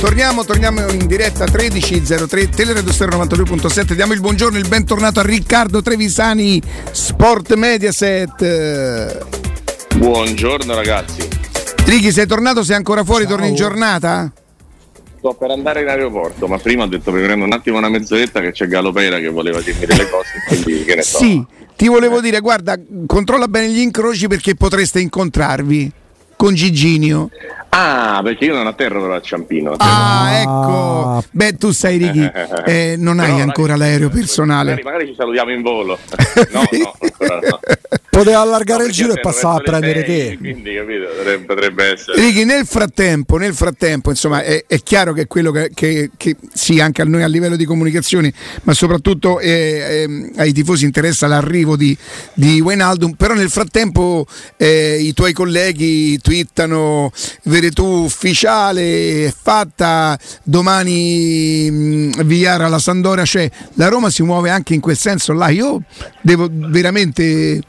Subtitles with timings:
[0.00, 3.94] torniamo, torniamo in diretta 13.03 Teleradio Stereo 92.7.
[3.94, 9.26] Diamo il buongiorno e il bentornato a Riccardo Trevisani, Sport Mediaset.
[9.96, 11.26] Buongiorno ragazzi.
[11.84, 12.62] Righi, sei tornato?
[12.62, 13.24] Sei ancora fuori?
[13.24, 13.32] Ciao.
[13.32, 14.32] Torni in giornata?
[15.18, 18.40] Sto per andare in aeroporto, ma prima ho detto mi prendo un attimo una mezz'oretta
[18.40, 21.18] che c'è Galopera che voleva dirmi delle cose, quindi che ne so.
[21.18, 21.44] Sì,
[21.76, 25.90] ti volevo dire, guarda, controlla bene gli incroci perché potreste incontrarvi
[26.36, 27.30] con Giginio.
[27.70, 29.72] Ah, perché io non atterro però a Ciampino.
[29.72, 31.24] atterro- Ah, ecco.
[31.30, 32.30] Beh, tu sai, Righi,
[32.64, 34.70] eh, non hai ancora l'aereo personale.
[34.70, 35.98] Magari, magari ci salutiamo in volo.
[36.50, 37.58] No, no, ancora no.
[38.18, 40.36] Poteva allargare No, il giro e passare a prendere te.
[40.38, 41.06] Quindi, capito,
[41.46, 42.20] potrebbe, essere.
[42.20, 46.80] Righi, nel frattempo, nel frattempo, insomma, è, è chiaro che quello che, che- che sì,
[46.80, 48.32] anche a noi a livello di comunicazioni,
[48.64, 51.96] ma soprattutto eh, ehm, ai tifosi interessa l'arrivo di,
[52.34, 57.12] di Wijnaldum, però nel frattempo eh, i tuoi colleghi twittano
[57.44, 64.74] Veretù ufficiale, è fatta, domani mh, Villara alla Sandoria c'è, la Roma si muove anche
[64.74, 65.82] in quel senso là, io
[66.20, 67.60] devo veramente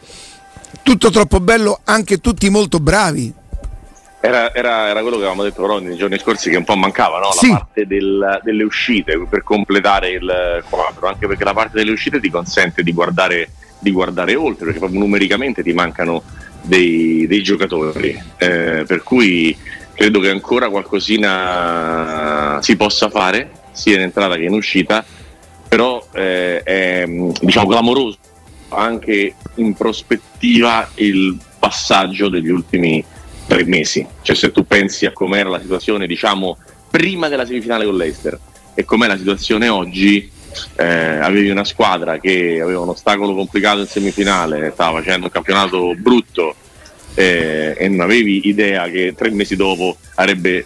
[0.81, 3.33] tutto troppo bello, anche tutti molto bravi.
[4.22, 7.19] Era, era- era quello che avevamo detto però nei giorni scorsi che un po' mancava,
[7.19, 7.31] no?
[7.31, 7.49] Sì.
[7.49, 12.19] la parte del- delle uscite per completare il quadro, anche perché la parte delle uscite
[12.19, 13.49] ti consente di guardare,
[13.80, 16.21] di guardare oltre, perché proprio numericamente ti mancano
[16.61, 18.21] dei, dei giocatori.
[18.38, 19.55] Eh, per cui
[19.93, 25.05] credo che ancora qualcosina si possa fare, sia in entrata che in uscita,
[25.67, 27.05] però eh, è
[27.39, 28.17] diciamo clamoroso
[28.70, 33.03] anche in prospettiva il passaggio degli ultimi
[33.48, 34.06] tre mesi.
[34.22, 36.58] Cioè se tu pensi a com'era la situazione, diciamo,
[36.89, 38.39] prima della semifinale con l'Eister
[38.73, 40.31] e com'è la situazione oggi,
[40.76, 45.94] eh, avevi una squadra che aveva un ostacolo complicato in semifinale, stava facendo un campionato
[45.95, 46.56] brutto
[47.14, 50.58] eh, e non avevi idea che tre mesi dopo avrebbe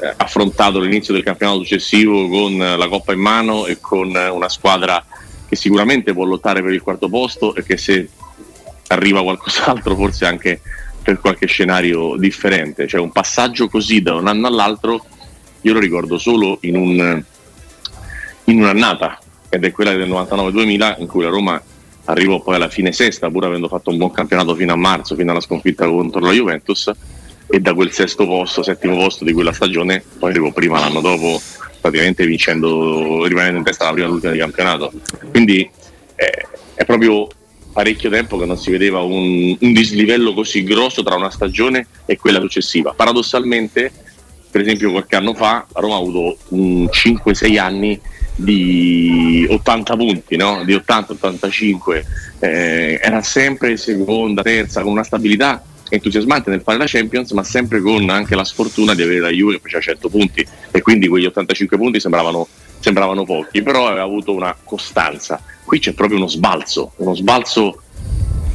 [0.00, 5.04] eh, affrontato l'inizio del campionato successivo con la Coppa in mano e con una squadra
[5.48, 8.08] che sicuramente può lottare per il quarto posto e che se
[8.88, 10.60] arriva qualcos'altro forse anche
[11.02, 12.86] per qualche scenario differente.
[12.86, 15.04] Cioè un passaggio così da un anno all'altro
[15.62, 17.22] io lo ricordo solo in, un,
[18.44, 19.18] in un'annata
[19.48, 21.60] ed è quella del 99-2000 in cui la Roma
[22.04, 25.30] arrivò poi alla fine sesta pur avendo fatto un buon campionato fino a marzo, fino
[25.30, 26.90] alla sconfitta contro la Juventus
[27.50, 31.40] e da quel sesto posto, settimo posto di quella stagione poi arrivò prima l'anno dopo
[31.88, 34.92] praticamente vincendo, rimanendo in testa alla prima e all'ultima di campionato.
[35.30, 35.68] Quindi
[36.14, 37.28] eh, è proprio
[37.72, 42.16] parecchio tempo che non si vedeva un, un dislivello così grosso tra una stagione e
[42.16, 42.92] quella successiva.
[42.92, 43.90] Paradossalmente,
[44.50, 48.00] per esempio qualche anno fa, la Roma ha avuto un 5-6 anni
[48.34, 50.62] di 80 punti, no?
[50.64, 52.04] di 80-85,
[52.38, 57.80] eh, era sempre seconda, terza, con una stabilità entusiasmante nel fare la Champions, ma sempre
[57.80, 61.26] con anche la sfortuna di avere la Juve che faceva 100 punti e quindi quegli
[61.26, 62.46] 85 punti sembravano,
[62.78, 65.42] sembravano pochi, però aveva avuto una costanza.
[65.64, 67.82] Qui c'è proprio uno sbalzo, uno sbalzo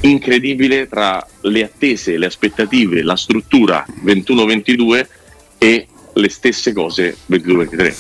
[0.02, 5.08] incredibile tra le attese, le aspettative, la struttura 21-22
[5.58, 7.82] e le stesse cose 22-23.
[7.82, 7.96] Eh,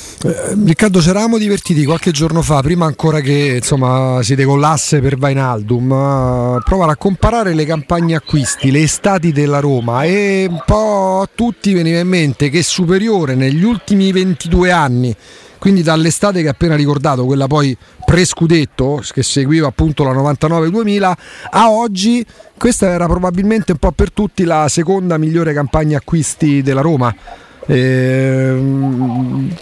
[0.65, 5.91] Riccardo, ci eravamo divertiti qualche giorno fa, prima ancora che insomma, si decollasse per Vainaldum,
[5.91, 11.29] a provare a comparare le campagne acquisti, le estati della Roma e un po' a
[11.33, 15.15] tutti veniva in mente che superiore negli ultimi 22 anni,
[15.57, 17.75] quindi dall'estate che appena ricordato, quella poi
[18.05, 21.13] pre-scudetto, che seguiva appunto la 99-2000,
[21.51, 22.25] a oggi
[22.57, 27.15] questa era probabilmente un po' per tutti la seconda migliore campagna acquisti della Roma.
[27.67, 29.55] Ehm,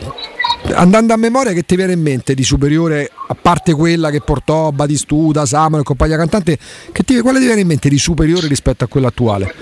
[0.74, 4.72] andando a memoria che ti viene in mente di superiore a parte quella che portò
[4.72, 6.58] Batistuta, Samuel e compagnia cantante
[6.92, 9.54] che ti, quale ti viene in mente di superiore rispetto a quella attuale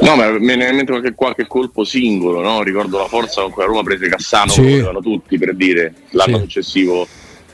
[0.00, 2.62] No, ma me ne viene in mente qualche, qualche colpo singolo, no?
[2.62, 4.62] ricordo la forza con cui la Roma prese Cassano, Sì.
[4.62, 6.42] lo volevano tutti per dire l'anno Sì.
[6.42, 7.08] successivo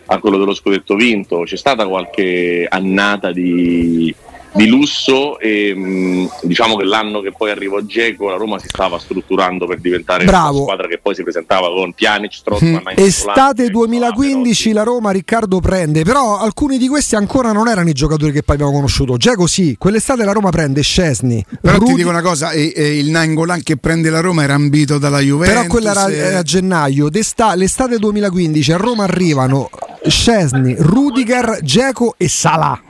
[0.07, 1.43] a quello dello scudetto vinto.
[1.45, 4.15] C'è stata qualche annata di,
[4.55, 8.99] di lusso e mh, diciamo che l'anno che poi arrivò Geco la Roma si stava
[8.99, 10.57] strutturando per diventare Bravo.
[10.57, 15.61] una squadra che poi si presentava con Pjanic, Strottman, Mm, estate 2015 la Roma Riccardo
[15.61, 19.47] prende però alcuni di questi ancora non erano i giocatori che poi abbiamo conosciuto Geco
[19.47, 23.09] sì, quell'estate la Roma prende Scesni Però ti Rudi- dico una cosa, e- e il
[23.11, 25.55] Nangolan che prende la Roma era ambito dalla Juventus.
[25.57, 29.71] però quella era, eh, era a gennaio D'esta- l'estate 2015 a Roma arrivano
[30.07, 32.81] Scesni, Rudiger, Geco e Salah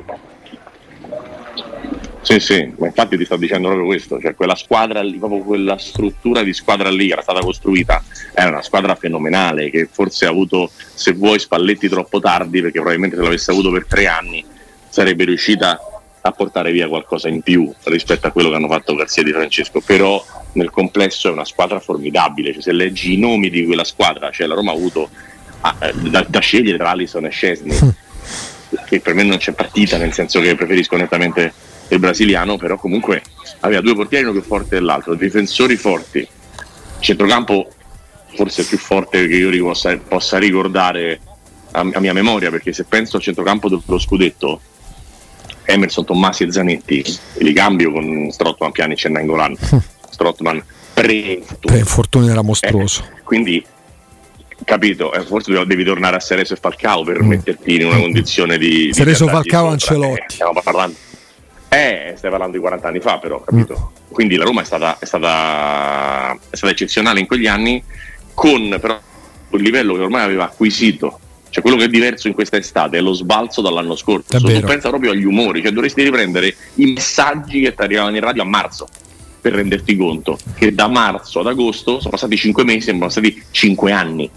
[2.23, 5.77] Sì, sì, ma infatti ti sto dicendo proprio questo, cioè quella squadra lì, proprio quella
[5.77, 8.01] struttura di squadra lì era stata costruita,
[8.33, 13.17] era una squadra fenomenale che forse ha avuto, se vuoi, Spalletti troppo tardi, perché probabilmente
[13.17, 14.45] se l'avesse avuto per tre anni
[14.89, 15.81] sarebbe riuscita
[16.21, 19.81] a portare via qualcosa in più rispetto a quello che hanno fatto Garzia di Francesco,
[19.81, 24.31] però nel complesso è una squadra formidabile, cioè, se leggi i nomi di quella squadra,
[24.31, 25.11] cioè la Roma ha avuto
[25.63, 27.75] ah, eh, da, da, scegliere tra Allison e Scesni,
[28.87, 31.53] che per me non c'è partita, nel senso che preferisco nettamente
[31.95, 33.23] il brasiliano, però comunque
[33.61, 36.27] aveva due portieri uno più forte dell'altro, difensori forti,
[37.01, 37.69] centrocampo
[38.35, 41.21] forse più forte che io possa, possa ricordare
[41.73, 44.61] a, a, mia memoria, perché se penso al centrocampo dello scudetto,
[45.65, 47.05] Emerson, Tommasi e Zanetti,
[47.39, 49.57] li cambio con Strottman, Pjanic e Nangolan.
[50.11, 50.63] Strottman
[50.95, 52.31] pre-infortunio.
[52.31, 53.03] era mostruoso.
[53.03, 53.65] Eh, quindi
[54.65, 57.27] capito, eh, forse devi tornare a Sereso e Falcao per mm.
[57.27, 58.91] metterti in una condizione di...
[58.93, 60.21] Sereso Falcao Ancelotti.
[60.21, 60.95] Eh, stiamo parlando
[61.75, 63.93] eh, stai parlando di 40 anni fa, però, capito?
[63.93, 64.13] Mm.
[64.13, 67.83] Quindi la Roma è stata, è, stata, è stata, eccezionale in quegli anni,
[68.35, 69.01] con però
[69.49, 71.19] un livello che ormai aveva acquisito.
[71.49, 74.39] Cioè, quello che è diverso in questa estate è lo sbalzo dall'anno scorso.
[74.39, 78.43] Tu pensa proprio agli umori, cioè dovresti riprendere i messaggi che ti arrivavano in radio
[78.43, 78.87] a marzo
[79.41, 83.93] per renderti conto che da marzo ad agosto sono passati 5 mesi, sembrano stati 5
[83.93, 84.31] anni.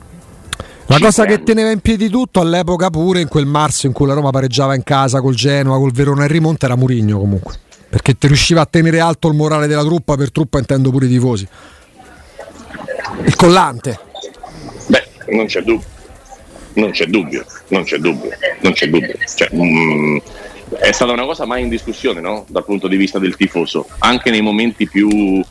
[0.88, 1.36] La cosa anni.
[1.36, 4.76] che teneva in piedi tutto all'epoca pure, in quel marzo in cui la Roma pareggiava
[4.76, 7.56] in casa col Genoa, col Verona e Rimonte, era Murigno comunque.
[7.90, 11.10] Perché ti riusciva a tenere alto il morale della truppa, per truppa intendo pure i
[11.10, 11.48] tifosi.
[13.24, 14.00] Il collante.
[14.88, 15.94] Beh, non c'è dubbio.
[16.74, 18.30] Non c'è dubbio, non c'è dubbio,
[18.62, 19.14] non c'è dubbio.
[19.34, 20.18] Cioè, mm,
[20.78, 22.46] è stata una cosa mai in discussione no?
[22.50, 25.42] dal punto di vista del tifoso, anche nei momenti più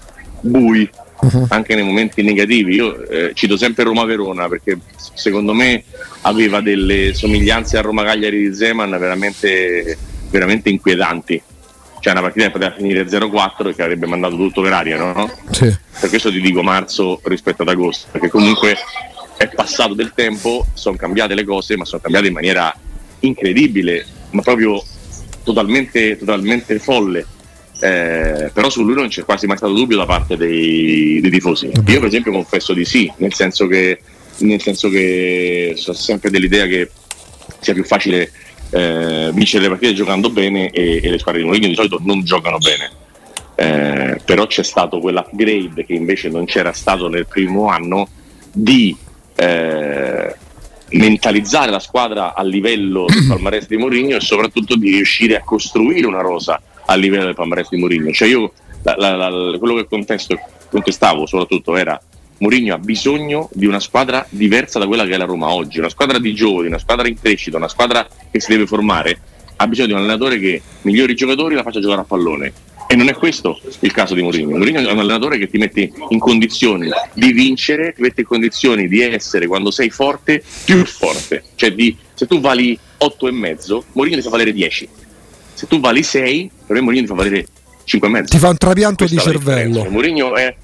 [0.41, 0.89] bui
[1.33, 1.47] uh-huh.
[1.49, 2.75] anche nei momenti negativi.
[2.75, 4.79] Io eh, cito sempre Roma-Verona perché
[5.15, 5.85] secondo me
[6.23, 9.97] aveva delle somiglianze a Roma-Cagliari di Zeman veramente,
[10.31, 11.43] veramente inquietanti.
[12.01, 15.31] Cioè una partita che poteva finire 0-4 e che avrebbe mandato tutto per aria, no?
[15.51, 15.75] Sì.
[16.01, 18.77] Per questo ti dico marzo rispetto ad agosto, perché comunque
[19.39, 22.75] è passato del tempo, sono cambiate le cose, ma sono cambiate in maniera
[23.21, 24.83] incredibile, ma proprio
[25.43, 27.27] totalmente, totalmente folle
[27.81, 31.67] eh, però su lui non c'è quasi mai stato dubbio da parte dei, dei tifosi.
[31.67, 34.01] Io per esempio confesso di sì, nel senso che,
[34.39, 36.91] nel senso che sono sempre dell'idea che
[37.61, 38.31] sia più facile
[38.71, 42.23] eh, vincere le partite giocando bene e, e, le squadre di Mourinho di solito non
[42.25, 42.91] giocano bene.
[43.57, 48.09] Eh, però c'è stato quell'upgrade che invece non c'era stato nel primo anno
[48.51, 48.97] di
[49.37, 50.35] eh,
[50.91, 56.07] mentalizzare la squadra a livello del palmarès di Mourinho e soprattutto di riuscire a costruire
[56.07, 58.13] una rosa a livello del palmarès di Mourinho.
[58.13, 58.53] Cioè io
[58.83, 60.39] la, la, la, quello che contesto,
[60.71, 62.01] contestavo soprattutto era
[62.39, 65.89] Mourinho ha bisogno di una squadra diversa da quella che è la Roma oggi, una
[65.89, 69.19] squadra di giovani, una squadra in crescita, una squadra che si deve formare,
[69.57, 72.53] ha bisogno di un allenatore che migliori i giocatori e la faccia giocare a pallone.
[72.87, 74.57] E non è questo il caso di Mourinho.
[74.57, 78.89] Mourinho è un allenatore che ti mette in condizioni di vincere, ti mette in condizioni
[78.89, 81.45] di essere quando sei forte più forte.
[81.55, 84.89] Cioè di, se tu vali 8,5, Mourinho ti fa valere 10
[85.55, 87.47] se tu vali 6, per me Mourinho ti fa valere
[87.87, 88.25] 5,5.
[88.25, 89.85] Ti fa un trapianto Questa di cervello.
[89.89, 90.55] Mourinho è,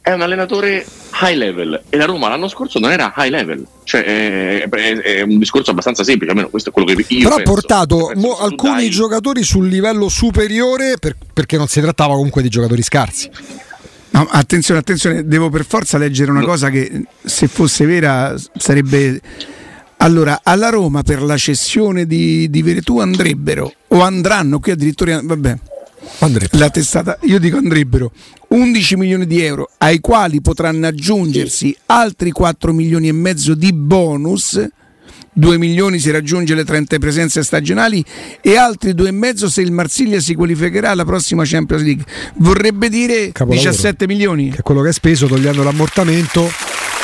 [0.00, 0.86] è, un allenatore
[1.20, 3.66] high level e la Roma l'anno scorso non era high level.
[3.84, 7.36] Cioè è, è, è un discorso abbastanza semplice, almeno questo è quello che io Però
[7.36, 7.50] penso.
[7.50, 8.90] ha portato mo, alcuni dai...
[8.90, 13.30] giocatori sul livello superiore per, perché non si trattava comunque di giocatori scarsi.
[14.10, 16.46] No, attenzione, attenzione, devo per forza leggere una no.
[16.46, 19.20] cosa che se fosse vera sarebbe
[20.06, 25.58] allora, alla Roma per la cessione di, di Veretù andrebbero o andranno qui addirittura, vabbè,
[26.20, 26.58] andrebbero.
[26.58, 28.12] la testata, io dico andrebbero
[28.48, 34.64] 11 milioni di euro ai quali potranno aggiungersi altri 4 milioni e mezzo di bonus
[35.32, 38.02] 2 milioni se raggiunge le 30 presenze stagionali
[38.40, 42.04] e altri 2,5 se il Marsiglia si qualificherà alla prossima Champions League.
[42.36, 43.70] Vorrebbe dire Capolavoro.
[43.70, 44.50] 17 milioni.
[44.50, 46.48] Che è quello che è speso togliendo l'ammortamento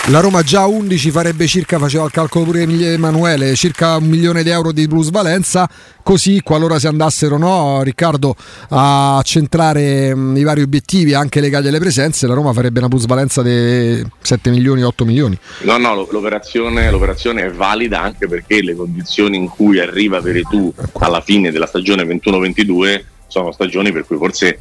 [0.06, 4.50] la Roma già 11 farebbe circa, faceva il calcolo pure Emanuele, circa un milione di
[4.50, 5.68] euro di plusvalenza,
[6.02, 8.34] così qualora si andassero no, Riccardo
[8.70, 13.42] a centrare mh, i vari obiettivi anche legati alle presenze, la Roma farebbe una plusvalenza
[13.42, 15.38] di 7 milioni, 8 milioni.
[15.60, 21.20] No, no, l'operazione, l'operazione è valida anche perché le condizioni in cui arriva Veretù alla
[21.20, 24.58] fine della stagione 21-22 sono stagioni per cui forse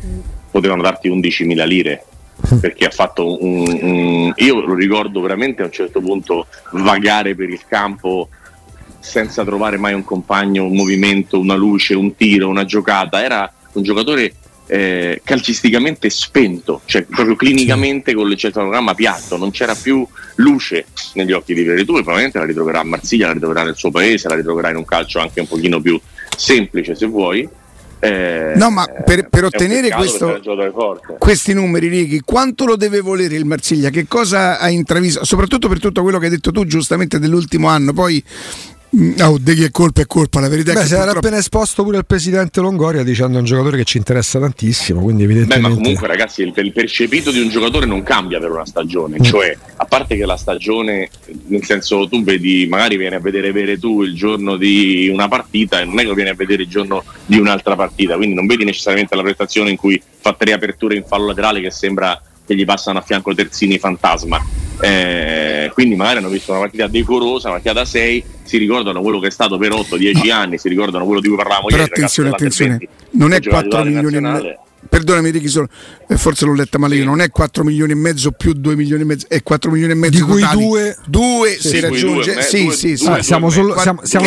[0.51, 2.05] potevano darti 11.000 lire
[2.59, 7.49] perché ha fatto un, un, io lo ricordo veramente a un certo punto vagare per
[7.49, 8.29] il campo
[8.99, 13.83] senza trovare mai un compagno, un movimento, una luce, un tiro, una giocata, era un
[13.83, 14.35] giocatore
[14.67, 21.53] eh, calcisticamente spento, cioè proprio clinicamente con l'elettroprogramma piatto, non c'era più luce negli occhi
[21.53, 24.69] di Veretù e probabilmente la ritroverà a Marsiglia, la ritroverà nel suo paese, la ritroverà
[24.69, 25.99] in un calcio anche un pochino più
[26.37, 27.47] semplice se vuoi
[28.03, 30.39] eh, no, ma per, per ottenere questo,
[31.19, 33.91] questi numeri, Righi, quanto lo deve volere il Marsiglia?
[33.91, 35.23] Che cosa ha intravisto?
[35.23, 37.93] Soprattutto per tutto quello che hai detto tu giustamente dell'ultimo anno.
[37.93, 38.23] Poi
[38.93, 41.03] Mm, oh, di chi è colpa è colpa, la verità Beh, è che si era
[41.03, 41.27] purtroppo...
[41.27, 45.25] appena esposto pure il presidente Longoria dicendo è un giocatore che ci interessa tantissimo, quindi
[45.25, 45.69] Beh, evidentemente...
[45.69, 49.17] ma comunque, ragazzi, il, il percepito di un giocatore non cambia per una stagione.
[49.17, 49.23] Mm.
[49.23, 51.09] Cioè, a parte che la stagione,
[51.47, 55.79] nel senso, tu vedi, magari vieni a vedere vere tu il giorno di una partita
[55.79, 58.17] e non è che lo vieni a vedere il giorno di un'altra partita.
[58.17, 61.71] Quindi non vedi necessariamente la prestazione in cui fa tre aperture in fallo laterale che
[61.71, 64.45] sembra che gli passano a fianco terzini fantasma.
[64.81, 69.19] Eh, quindi magari hanno visto una partita decorosa, una partita da 6, si ricordano quello
[69.19, 71.91] che è stato per 8-10 anni, si ricordano quello di cui parlavamo Però ieri.
[71.91, 74.49] attenzione, ragazzi, attenzione, dell'Under 20, non è giocava 4 titolare milioni e nazionale.
[74.49, 74.69] mezzo.
[74.89, 75.63] Perdonami Ricky,
[76.09, 77.07] eh, forse l'ho letta male io, Sì.
[77.07, 79.95] non è 4 milioni e mezzo più 2 milioni e mezzo, è 4 milioni e
[79.95, 80.59] mezzo Di cui totali.
[80.65, 82.33] due- due Sì, si raggiunge.
[82.33, 83.07] Due, sì, due, sì, due, sì.
[83.07, 83.81] Ah, siamo solo- che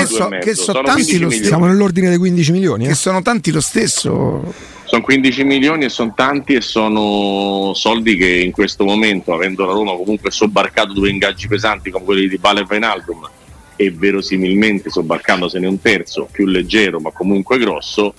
[0.06, 1.44] so- che tanti 15 lo milioni.
[1.47, 2.85] Siamo nell'ordine dei 15 milioni.
[2.85, 2.88] eh?
[2.88, 4.54] Che sono tanti lo stesso.
[4.85, 9.73] Sono 15 milioni e sono tanti e sono soldi che in questo momento, avendo la
[9.73, 13.28] Roma comunque sobbarcato due ingaggi pesanti come quelli di Bale e Vainaldum
[13.76, 18.14] e verosimilmente sobbarcandosene un terzo più leggero ma comunque grosso,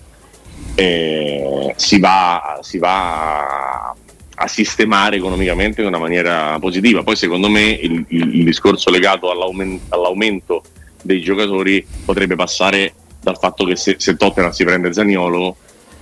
[0.76, 3.94] eh, si, va, si va
[4.36, 7.04] a, sistemare economicamente in una maniera positiva.
[7.04, 10.62] Poi secondo me il, il- il discorso legato all'aumen- all'aumento
[11.02, 15.56] dei giocatori potrebbe passare dal fatto che se, se Tottenham si prende Zaniolo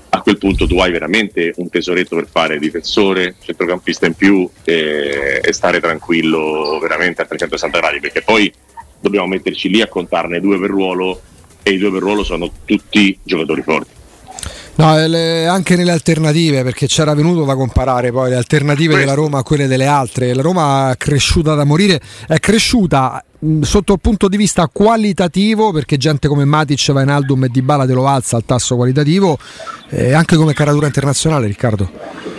[0.10, 5.42] a quel punto tu hai veramente un tesoretto per fare difensore, centrocampista in più e,
[5.44, 8.52] e stare tranquillo veramente a 360 gradi perché poi
[9.04, 11.20] dobbiamo metterci lì a contarne due per ruolo
[11.62, 13.92] e i due per ruolo sono tutti giocatori forti.
[14.76, 19.40] No, le- anche nelle alternative, perché c'era venuto da comparare poi le alternative della Roma
[19.40, 20.34] a quelle delle altre.
[20.34, 25.72] La Roma è cresciuta da morire, è cresciuta mh, sotto il punto di vista qualitativo,
[25.72, 29.38] perché gente come Matic, Vainaldum e Dybala te lo alza al tasso qualitativo,
[29.90, 32.32] e anche come caratura internazionale, Riccardo.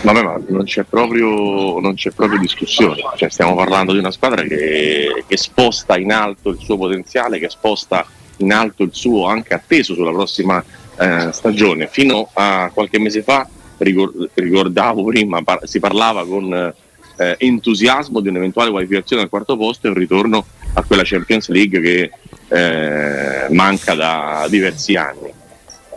[0.00, 3.02] Vabbè, ma non c'è proprio, non c'è proprio discussione.
[3.16, 7.48] Cioè, stiamo parlando di una squadra che, che sposta in alto il suo potenziale, che
[7.48, 8.06] sposta
[8.38, 10.64] in alto il suo anche atteso sulla prossima
[10.98, 11.88] eh, stagione.
[11.88, 16.74] Fino a qualche mese fa ricor- ricordavo prima, par- si parlava con
[17.16, 21.80] eh, entusiasmo di un'eventuale qualificazione al quarto posto e un ritorno a quella Champions League
[21.80, 22.10] che
[22.48, 25.32] eh, manca da diversi anni.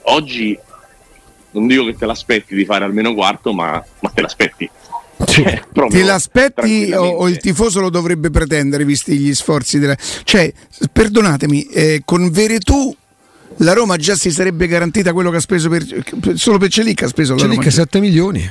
[0.05, 0.57] Oggi
[1.51, 4.69] non dico che te l'aspetti di fare almeno quarto, ma, ma te l'aspetti.
[5.23, 9.95] Cioè, proprio Te l'aspetti o, o il tifoso lo dovrebbe pretendere visti gli sforzi della...
[10.23, 10.51] Cioè,
[10.91, 12.95] perdonatemi, eh, con Veretù
[13.57, 15.85] la Roma già si sarebbe garantita quello che ha speso per...
[16.33, 17.61] Solo per Celic ha speso la lì Roma.
[17.61, 18.49] che 7 milioni.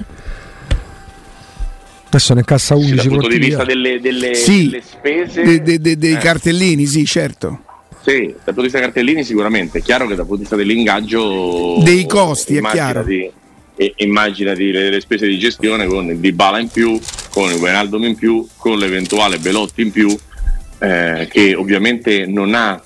[2.07, 5.63] Adesso ne cassa Sì, 11 dal punto di vista delle, delle- Sì, delle spese de-
[5.63, 7.65] de- de- dei eh, cartellini, sì, certo.
[8.03, 10.57] Sì, dal punto di vista dei cartellini sicuramente, è chiaro che dal punto di vista
[10.57, 11.81] dell'ingaggio...
[11.83, 13.31] Dei costi, è immaginati-
[13.77, 16.99] e- immaginati le, le spese di gestione con il Dybala in più,
[17.31, 20.17] con il Wijnaldum in più, con l'eventuale Belotti in più,
[20.79, 22.81] eh, che ovviamente non ha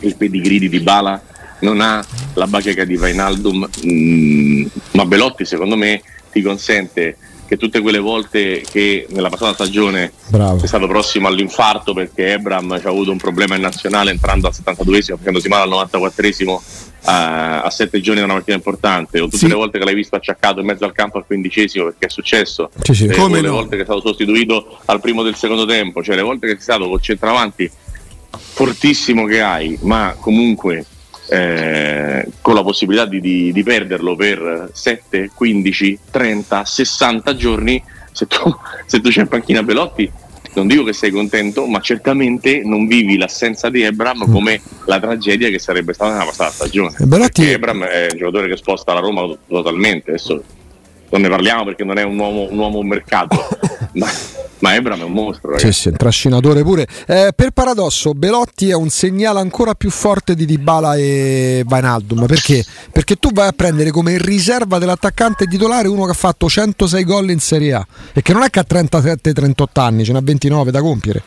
[0.00, 1.22] il pedigree di Dybala,
[1.60, 6.02] non ha la bacheca di Wijnaldum, mm, ma Belotti secondo me
[6.32, 7.16] ti consente
[7.50, 10.62] che tutte quelle volte che nella passata stagione Bravo.
[10.62, 14.52] è stato prossimo all'infarto perché Ebram ci ha avuto un problema in nazionale entrando al
[14.54, 16.60] 72esimo, facendosi male al 94esimo
[17.06, 19.48] a, a sette giorni da una partita importante, o tutte Sì.
[19.48, 22.70] le volte che l'hai visto acciaccato in mezzo al campo al quindicesimo perché è successo,
[22.82, 23.06] Sì, sì.
[23.06, 23.54] eh, Come le no?
[23.54, 26.62] volte che è stato sostituito al primo del secondo tempo, cioè le volte che sei
[26.62, 27.68] stato col centravanti
[28.30, 30.84] fortissimo che hai, ma comunque
[31.30, 37.82] eh, con la possibilità di, di- di perderlo per 7, 15, 30, 60 giorni,
[38.12, 38.38] se tu,
[38.86, 40.10] se tu c'è in panchina Belotti,
[40.54, 45.48] non dico che sei contento, ma certamente non vivi l'assenza di Ebram come la tragedia
[45.48, 46.96] che sarebbe stata nella passata stagione.
[46.98, 50.10] E Belotti- Ebram è un giocatore che sposta la Roma to- totalmente.
[50.10, 50.42] Adesso
[51.10, 53.36] non ne parliamo perché non è un uomo, un uomo mercato,
[53.92, 54.08] ma,
[54.60, 55.56] ma Ebram è un mostro.
[55.56, 55.80] Sì, Ragazzi.
[55.80, 56.86] sì, un trascinatore pure.
[57.06, 62.26] Eh, per paradosso, Belotti è un segnale ancora più forte di Dybala e Vainaldum.
[62.26, 62.64] Perché?
[62.92, 67.30] Perché tu vai a prendere come riserva dell'attaccante titolare uno che ha fatto 106 gol
[67.30, 70.80] in Serie A e che non è che ha 37-38 anni, ce n'ha 29 da
[70.80, 71.22] compiere.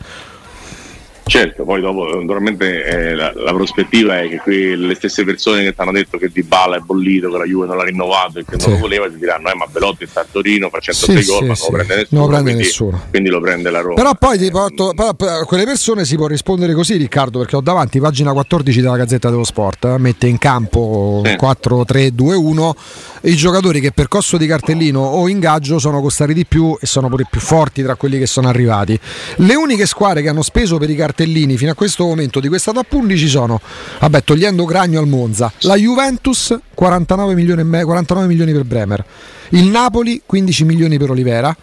[1.26, 5.74] Certo, poi dopo naturalmente eh, la, la prospettiva è che qui le stesse persone che
[5.74, 8.44] ti hanno detto che Di Bala è bollito, che la Juve non l'ha rinnovato e
[8.44, 8.66] che Sì.
[8.68, 11.38] non lo voleva ti diranno eh ma Belotti sta a Torino, fa 106 Sì, gol,
[11.40, 13.02] sì, ma non lo prende Non nessuno, lo prende quindi, nessuno.
[13.10, 13.94] quindi lo prende la Roma.
[13.94, 18.00] Però poi ti porto, a quelle persone si può rispondere così, Riccardo, perché ho davanti
[18.00, 21.36] pagina 14 della Gazzetta dello Sport, eh, mette in campo Sì.
[21.36, 22.72] 4-3-2-1
[23.22, 27.08] i giocatori che per costo di cartellino o ingaggio sono costati di più e sono
[27.08, 28.98] pure più forti tra quelli che sono arrivati.
[29.36, 31.12] Le uniche squadre che hanno speso per i cartellini
[31.56, 33.60] fino a questo momento di questa top 11 sono,
[34.00, 39.04] vabbè, togliendo Gragno al Monza, la Juventus 49 milioni, e me- 49 milioni per Bremer,
[39.50, 41.56] il Napoli 15 milioni per Olivera,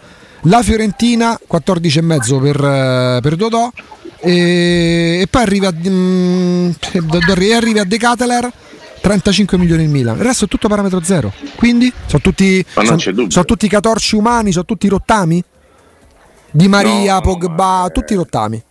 [0.46, 3.70] la Fiorentina 14,5 per, eh, per Dodò
[4.18, 6.70] e, e poi arriva, mm,
[7.54, 8.50] arriva a Decathlon
[9.02, 11.32] 35 milioni il Milan, il resto è tutto parametro zero.
[11.56, 15.42] Quindi sono tutti, son, sono tutti catorci umani, sono tutti rottami?
[16.52, 18.62] Di Maria, no, Pogba, tutti rottami.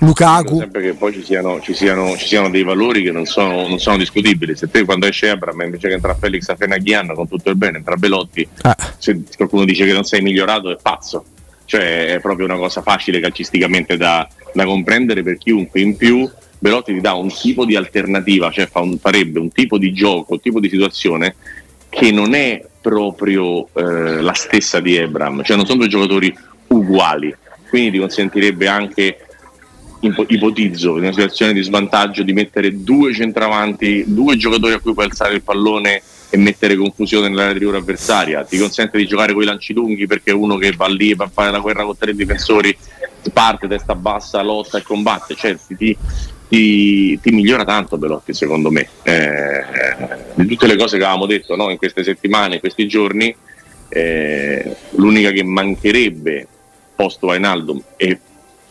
[0.00, 0.58] Lukaku.
[0.58, 3.78] Sempre che poi ci siano, ci siano, ci siano dei valori che non sono, non
[3.78, 4.54] sono, discutibili.
[4.56, 7.78] Se te quando esce Abram invece che entra Felix a Fenaghian con tutto il bene,
[7.78, 8.74] entra Belotti, eh.
[8.98, 11.24] se qualcuno dice che non sei migliorato è pazzo.
[11.64, 15.80] Cioè è proprio una cosa facile calcisticamente da, da comprendere per chiunque.
[15.80, 19.78] In più Belotti ti dà un tipo di alternativa, cioè fa un, farebbe un tipo
[19.78, 21.34] di gioco, un tipo di situazione
[21.88, 26.34] che non è proprio eh, la stessa di Ebram, cioè non sono due giocatori
[26.68, 27.34] uguali,
[27.68, 29.27] quindi ti consentirebbe anche
[30.00, 35.06] ipotizzo in una situazione di svantaggio di mettere due centravanti, due giocatori a cui puoi
[35.06, 39.42] alzare il pallone e mettere confusione nell'area di rigore avversaria, ti consente di giocare con
[39.42, 42.76] i lanci lunghi perché uno che va lì per fare la guerra con tre difensori
[43.32, 45.96] parte testa bassa, lotta e combatte, cioè ti,
[46.48, 48.88] ti, ti migliora tanto Belotti secondo me.
[49.02, 49.64] Eh,
[50.34, 53.34] di tutte le cose che avevamo detto no, in queste settimane, in questi giorni,
[53.88, 56.46] eh, l'unica che mancherebbe
[56.94, 58.18] post Wainaldum e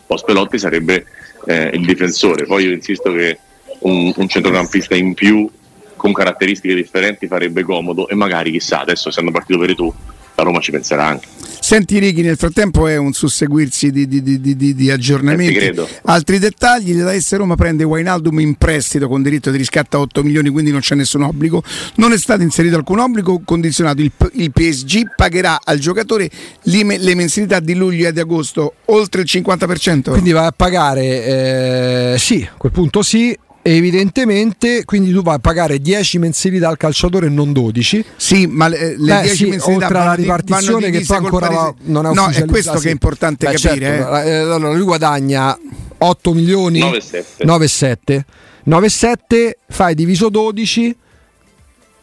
[0.06, 1.04] post Pelotti sarebbe
[1.48, 2.44] eh, il difensore.
[2.44, 3.38] Poi io insisto che
[3.80, 5.48] un, un, centrocampista in più
[5.96, 9.92] con caratteristiche differenti farebbe comodo e magari chissà, adesso essendo partito per tu,
[10.38, 11.26] la Roma ci penserà anche.
[11.60, 15.72] Senti Righi, nel frattempo è un susseguirsi di, di, di, di aggiornamenti.
[16.04, 20.22] Altri dettagli, la S Roma prende Wainaldum in prestito con diritto di riscatto a 8
[20.22, 21.62] milioni, quindi non c'è nessun obbligo.
[21.96, 24.00] Non è stato inserito alcun obbligo condizionato.
[24.00, 26.30] Il, il PSG pagherà al giocatore
[26.62, 30.10] le, le, mensilità di luglio e di agosto oltre il 50%.
[30.10, 33.36] Quindi va a pagare, eh, sì, a quel punto sì,
[33.76, 38.68] evidentemente quindi tu vai a pagare 10 mensilità al calciatore e non 12 sì ma
[38.68, 42.28] le, le 10 sì, mensilità oltre alla ripartizione che poi ancora va, non è no
[42.28, 44.28] è questo che è importante Beh, capire certo, eh.
[44.28, 45.58] eh allora lui guadagna
[45.98, 46.80] 8 milioni?
[46.80, 48.20] 9,7
[48.66, 50.96] 9,7 fai diviso 12 e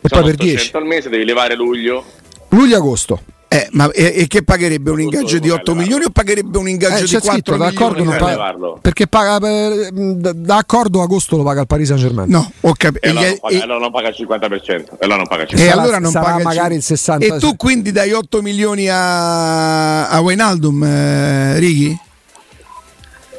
[0.07, 2.05] Sono poi per 10 al mese devi levare luglio.
[2.49, 6.57] Luglio agosto eh, ma e, e, che pagherebbe un ingaggio di 8 milioni o pagherebbe
[6.57, 8.03] un ingaggio eh, di 4 scritto, milioni?
[8.03, 12.29] Non paga, perché paga eh, d'accordo agosto lo paga il Paris Saint Germain.
[12.29, 13.05] No, ho capito.
[13.05, 14.67] E, allora, non paga, allora non paga il 50%.
[14.67, 15.59] E allora non paga il 50%.
[15.59, 17.21] E allora non sarà paga magari il 60%.
[17.21, 21.99] E tu quindi dai 8 milioni a, a Wijnaldum, eh, Righi?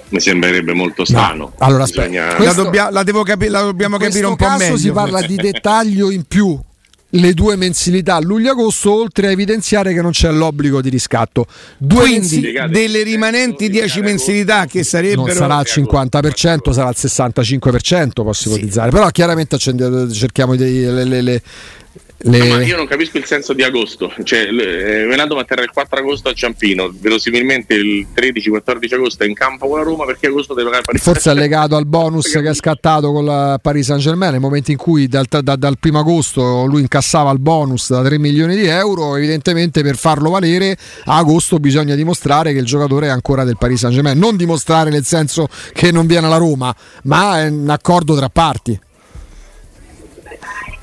[0.09, 1.37] mi sembrerebbe molto strano.
[1.37, 1.53] No.
[1.59, 2.39] Allora, Bisogna...
[2.39, 4.77] la, dobbia, la, capi- la, dobbiamo capire un po' meglio.
[4.77, 6.59] si parla di dettaglio in più
[7.17, 11.47] le due mensilità luglio-agosto, oltre a evidenziare che non c'è l'obbligo di riscatto.
[11.79, 15.27] Due Quindi mensil- delle rimanenti 10 mensilità che sarebbero...
[15.27, 18.91] Non sarà il 50%, sarà il 65%, posso ipotizzare.
[18.91, 18.97] Sì.
[18.97, 20.81] Però chiaramente cerchiamo di...
[20.85, 21.43] Le, le, le,
[22.19, 22.39] le...
[22.39, 26.29] No, io non capisco il senso di agosto, cioè eh, Venando atterra il 4 agosto
[26.31, 30.71] a Ciampino, verosimilmente il 13-14 agosto è in campo con la Roma perché agosto deve
[30.71, 34.33] pagare Paris Forse è legato al bonus che è scattato con la Paris Saint Germain
[34.33, 38.19] nel momento in cui dal, da, dal primo agosto lui incassava il bonus da 3
[38.19, 43.11] milioni di euro, evidentemente per farlo valere a agosto bisogna dimostrare che il giocatore è
[43.11, 46.75] ancora del Paris Saint Germain, non dimostrare nel senso che non viene alla Roma,
[47.05, 48.79] ma è un accordo tra parti.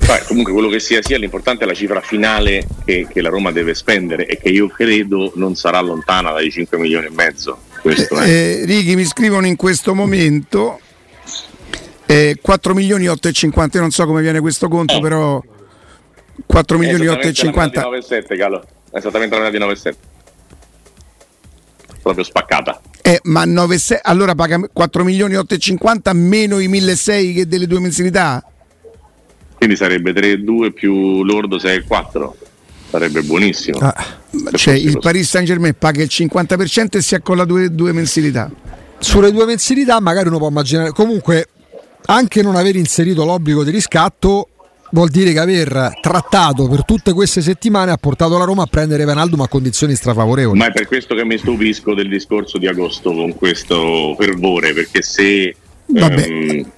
[0.06, 3.52] Beh, comunque quello che sia sia l'importante è la cifra finale che, che, la Roma
[3.52, 7.58] deve spendere e che io credo non sarà lontana dai 5 milioni e mezzo.
[7.80, 8.30] Questo, eh.
[8.30, 10.78] Eh, Righi mi scrivono in questo momento
[12.04, 15.42] eh, 4 milioni 8,50 io non so come viene questo conto però
[16.44, 18.66] 4 milioni 8,50 9,7 Gallo.
[18.92, 19.94] Esattamente la media di 9,7
[22.02, 22.78] proprio spaccata.
[23.00, 28.44] Eh, ma 9,6 allora paga 4 milioni 8,50 meno i 1.600 che delle due mensilità
[29.64, 32.30] quindi sarebbe 3-2 più lordo 6-4
[32.90, 33.78] sarebbe buonissimo.
[33.78, 33.94] Ah,
[34.52, 38.50] cioè il Paris Saint Germain paga il 50% e si accolla due, due mensilità.
[38.98, 41.48] Sulle due mensilità magari uno può immaginare comunque
[42.06, 44.50] anche non aver inserito l'obbligo di riscatto
[44.90, 49.04] vuol dire che aver trattato per tutte queste settimane ha portato la Roma a prendere
[49.04, 50.58] Venaldo a condizioni strafavorevoli.
[50.58, 55.02] Ma è per questo che mi stupisco del discorso di agosto con questo fervore, perché
[55.02, 55.56] se
[55.92, 56.70] ehm,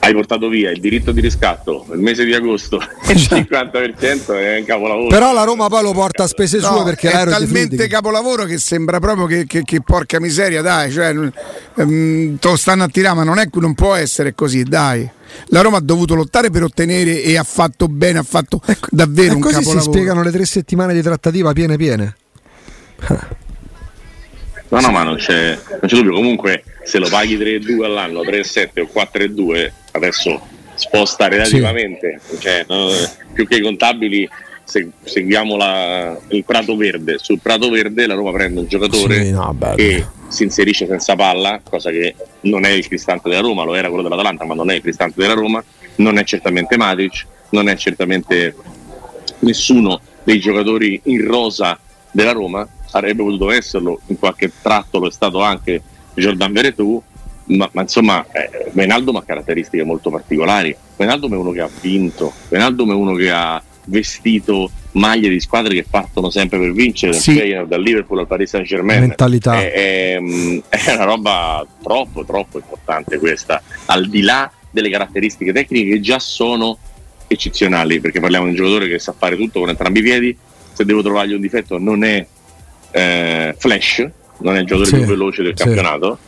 [0.00, 2.76] hai portato via il diritto di riscatto il mese di agosto
[3.08, 5.08] il 50% è un capolavoro.
[5.08, 8.58] Però la Roma poi lo porta a spese no, sue perché è talmente capolavoro che
[8.58, 13.16] sembra proprio che, che, che porca miseria, dai, cioè, um, te lo stanno a tirare,
[13.16, 15.08] ma non, è, non può essere così, dai.
[15.46, 19.34] La Roma ha dovuto lottare per ottenere e ha fatto bene, ha fatto ecco, davvero
[19.34, 19.84] un così capolavoro.
[19.84, 22.16] si spiegano le tre settimane di trattativa piene piene.
[24.70, 26.12] No, no, ma non c'è, non c'è dubbio.
[26.12, 30.40] Comunque, se lo paghi 3,2 all'anno, 3,7 o 4,2, adesso
[30.74, 32.20] sposta relativamente.
[32.22, 32.40] Sì.
[32.40, 32.88] Cioè, no,
[33.32, 34.28] più che i contabili,
[34.64, 37.18] se, seguiamo la, il Prato Verde.
[37.18, 41.60] Sul Prato Verde la Roma prende un giocatore sì, no, che si inserisce senza palla,
[41.62, 44.74] cosa che non è il Cristante della Roma, lo era quello dell'Atalanta, ma non è
[44.74, 45.62] il Cristante della Roma,
[45.96, 48.54] non è certamente Matic, non è certamente
[49.40, 51.78] nessuno dei giocatori in rosa
[52.12, 55.82] della Roma, avrebbe potuto esserlo, in qualche tratto lo è stato anche
[56.14, 57.02] Jordan Veretù,
[57.56, 60.74] ma, ma insomma eh, Venaldo ha caratteristiche molto particolari.
[60.96, 65.74] Venaldo è uno che ha vinto, Venaldo è uno che ha vestito maglie di squadre
[65.74, 67.34] che partono sempre per vincere, Sì.
[67.50, 69.00] dal dal Liverpool al Paris Saint Germain.
[69.00, 69.60] Mentalità.
[69.60, 75.52] È, è, mm, è una roba troppo, troppo importante questa, al di là delle caratteristiche
[75.52, 76.78] tecniche che già sono
[77.26, 80.36] eccezionali, perché parliamo di un giocatore che sa fare tutto con entrambi i piedi,
[80.72, 82.26] se devo trovargli un difetto non è
[82.92, 84.08] eh, Flash,
[84.38, 85.62] non è il giocatore Sì, più veloce del sì.
[85.64, 86.18] campionato,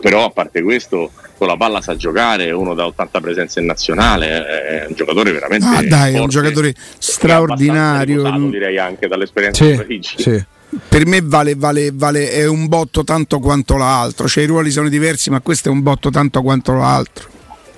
[0.00, 4.46] però a parte questo con la palla sa giocare, uno da 80 presenze in nazionale,
[4.46, 8.16] è un giocatore veramente Ah, dai, è un forte, giocatore straordinario.
[8.22, 10.14] riposato, direi anche dall'esperienza Sì, di Parigi.
[10.18, 10.44] sì.
[10.88, 14.26] Per me vale, vale, vale, è un botto tanto quanto l'altro.
[14.28, 17.28] Cioè, i ruoli sono diversi, ma questo è un botto tanto quanto l'altro.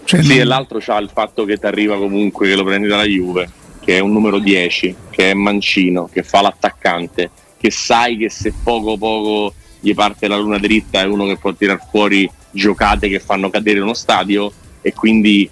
[0.05, 2.89] Cioè, Sì, non- e l'altro c'ha il fatto che ti arriva comunque che lo prendi
[2.89, 3.51] dalla Juve,
[3.85, 8.55] che è un numero 10, che è mancino, che fa l'attaccante, che sai che se
[8.63, 13.21] poco poco gli parte la luna dritta è uno che può tirar fuori giocate che
[13.21, 15.49] fanno cadere uno stadio e quindi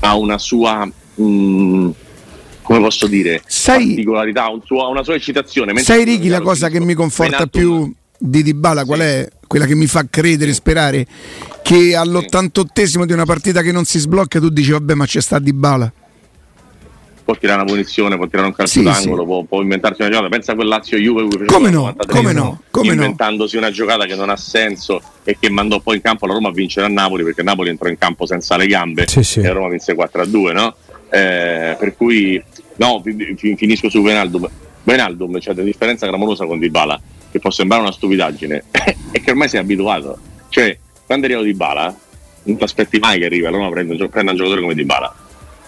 [0.00, 0.88] ha una sua
[1.20, 1.90] mm,
[2.62, 5.78] come posso dire Sai- particolarità, un suo- una sua eccitazione.
[5.80, 9.28] Sai Ricky la cosa che mi conforta più di Dybala qual è?
[9.46, 11.06] Quella che mi fa credere e sperare
[11.62, 15.38] che all'88esimo di una partita che non si sblocca tu dici vabbè ma c'è sta
[15.38, 15.92] Dybala.
[17.28, 19.26] Può tirare una punizione, può tirare un calcio Sì, d'angolo, sì.
[19.26, 20.30] Può, può inventarsi una giocata.
[20.30, 22.92] Pensa a quel Lazio Juve fece Come no, 93, come no, come no.
[22.94, 26.48] inventandosi una giocata che non ha senso e che mandò poi in campo la Roma
[26.48, 29.40] a vincere a Napoli perché Napoli entrò in campo senza le gambe Sì, sì.
[29.40, 30.74] e la Roma vinse 4 a 2, no?
[31.10, 32.42] Eh, per cui
[32.76, 34.48] no, fi- fi- finisco su Venaldum.
[34.84, 36.98] Venaldum c'è una differenza clamorosa con Dybala,
[37.30, 38.64] che può sembrare una stupidaggine,
[39.10, 40.16] è che ormai sei abituato.
[40.48, 41.94] Cioè, quando arriva Dybala,
[42.44, 45.14] non ti aspetti mai che arriva, la Roma prende prende un giocatore come Dybala.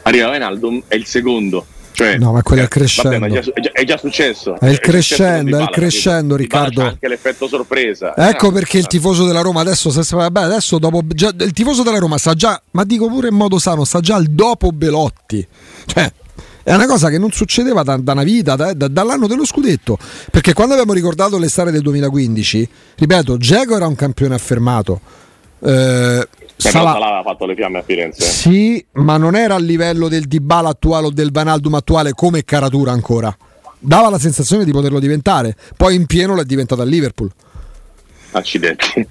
[0.03, 1.67] Arriva Venaldum, è il secondo.
[1.93, 3.19] Cioè, No, ma quello è eh, vabbè, crescendo.
[3.19, 4.59] ma è, già, è già- è successo.
[4.59, 6.37] È il con crescendo, è il Dybala, crescendo?
[6.37, 6.83] Dybala Riccardo.
[6.83, 8.15] anche l'effetto sorpresa.
[8.17, 8.89] Ecco Eh, perché il eh.
[8.89, 12.61] tifoso della Roma adesso, se- vabbè, adesso dopo, già- il tifoso della Roma sa già,
[12.71, 15.47] ma dico pure in modo sano, sa già il dopo Belotti.
[15.85, 16.11] Cioè,
[16.63, 19.99] è una cosa che non succedeva da, da una vita, da- da- dall'anno dello scudetto.
[20.31, 25.01] Perché quando abbiamo ricordato l'estate del 2015, ripeto, Geco era un campione affermato.
[25.63, 26.29] Eh,
[26.61, 28.23] Salah- Salah aveva fatto le fiamme a Firenze.
[28.25, 32.93] sì, ma non era a livello del Dybala attuale o del Vanaldum attuale come caratura
[32.93, 33.35] ancora.
[33.79, 35.57] Dava la sensazione di poterlo diventare.
[35.77, 37.31] Poi in pieno l'è diventato a Liverpool.
[38.33, 39.07] Accidenti.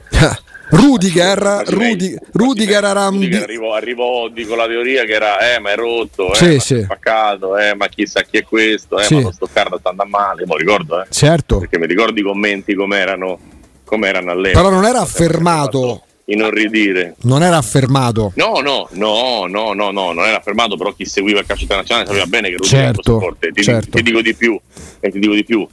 [0.72, 2.16] Rudiger, Quasi Rudi-.
[2.34, 5.76] Rudiger era un Rudiger di- arrivò, arrivò con la teoria che era eh ma è
[5.76, 6.76] rotto, eh, Sì, ma sì.
[6.76, 9.16] è spaccato, eh, ma chissà chi è questo, eh, Sì.
[9.16, 12.76] ma lo Stoccarda sta andando male, mo ricordo, eh, certo, perché mi ricordo i commenti
[12.76, 13.40] com'erano,
[13.84, 14.62] com'erano all'epoca.
[14.64, 17.16] però non era affermato, Inorridire.
[17.24, 18.32] non era affermato.
[18.36, 22.08] No, no, no, no, no, no, non era affermato, però chi seguiva il calcio internazionale
[22.08, 23.52] sapeva bene che Rudiger Certo, era forte.
[23.52, 23.90] Ti, certo.
[23.98, 24.60] ti dico di più,
[25.00, 25.68] e ti dico di più.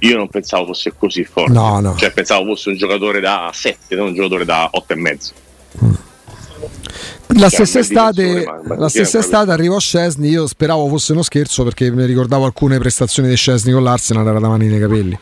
[0.00, 1.52] Io non pensavo fosse così forte.
[1.52, 1.94] No, no.
[1.96, 5.32] Cioè pensavo fosse un giocatore da 7, non un giocatore da 8 e mezzo.
[7.34, 11.12] La Cioè, stessa estate, difensore, ma- ma la stessa estate arrivò Scesni, io speravo fosse
[11.12, 14.78] uno scherzo perché mi ricordavo alcune prestazioni di Scesni con l'Arsenal, era da mani nei
[14.80, 15.18] capelli.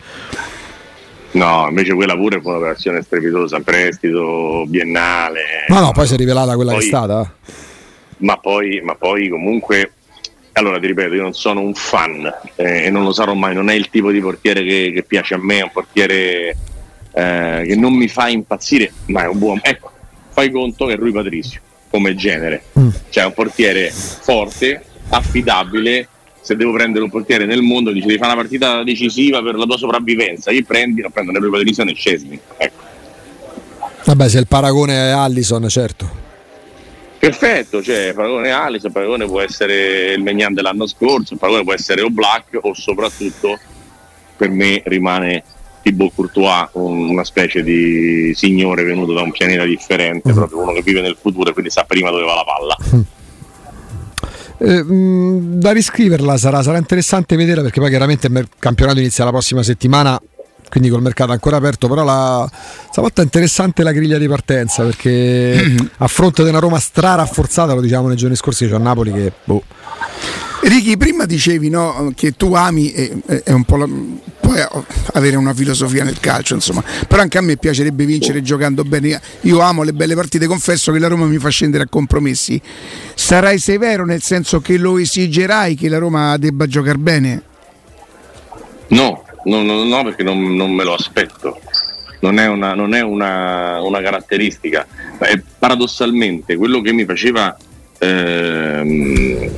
[1.33, 5.65] No, invece quella pure fu un'operazione strepitosa, prestito biennale.
[5.69, 7.35] Ma no, poi si è rivelata quella che è Poi- stata.
[8.19, 9.93] ma poi, ma poi comunque
[10.53, 13.71] allora ti ripeto io non sono un fan eh, e non lo sarò mai non
[13.71, 16.57] è il tipo di portiere che, che piace a me è un portiere
[17.13, 19.93] eh, che non mi fa impazzire ma è un buon ecco
[20.31, 22.89] fai conto che è Rui Patricio come genere Mm.
[23.11, 26.09] cioè un portiere forte affidabile
[26.41, 29.65] se devo prendere un portiere nel mondo dice devi fare una partita decisiva per la
[29.65, 32.89] tua sopravvivenza io prendi non prendo né Rui Patricio né Scesni ecco
[34.03, 36.09] Vabbè, se il paragone è Allison, certo.
[37.19, 41.65] Perfetto, cioè il paragone Alice, il paragone può essere il Megnan dell'anno scorso, il paragone
[41.65, 43.59] può essere o Black o soprattutto
[44.39, 45.45] per me rimane
[45.83, 50.35] Thibaut Courtois un- una specie di signore venuto da un pianeta differente, Mhm.
[50.35, 52.77] proprio uno che vive nel futuro e quindi sa prima dove va la palla.
[54.63, 59.31] Eh, mh, da riscriverla sarà, sarà interessante vederla perché poi chiaramente il campionato inizia la
[59.31, 60.21] prossima settimana
[60.69, 62.49] quindi col mercato ancora aperto però la,
[62.91, 67.81] stavolta è interessante la griglia di partenza perché a fronte di una Roma strarafforzata lo
[67.81, 69.63] diciamo nei giorni scorsi c'è a Napoli che boh,
[70.63, 73.89] Ricky, prima dicevi no, che tu ami, e, e- è un po' la-
[74.41, 74.59] puoi
[75.15, 79.21] avere una filosofia nel calcio, insomma, però anche a me piacerebbe vincere giocando bene.
[79.43, 82.61] Io amo le belle partite, confesso che la Roma mi fa scendere a compromessi.
[83.15, 87.43] Sarai severo nel senso che lo esigerai che la Roma debba giocare bene?
[88.89, 91.61] No, no, no, no, perché non, non me lo aspetto.
[92.21, 94.87] non è una, non è una, una caratteristica.
[95.21, 97.57] Eh, paradossalmente, quello che mi faceva,
[97.99, 99.51] ehm,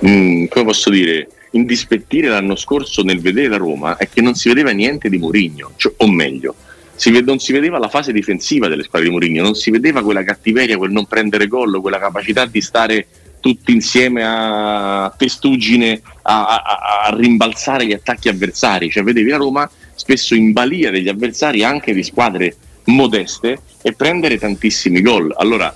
[0.00, 4.34] mh, mm, come posso dire, indispettire l'anno scorso nel vedere la Roma è che non
[4.34, 6.54] si vedeva niente di Mourinho, cioè, o meglio,
[6.94, 10.02] si ved- non si vedeva la fase difensiva delle squadre di Mourinho, non si vedeva
[10.02, 13.06] quella cattiveria, quel non prendere gol, quella capacità di stare
[13.40, 19.70] tutti insieme a testuggine a, a, a rimbalzare gli attacchi avversari, cioè vedevi la Roma
[19.94, 25.34] spesso in balia degli avversari anche di squadre modeste e prendere tantissimi gol.
[25.36, 25.74] Allora,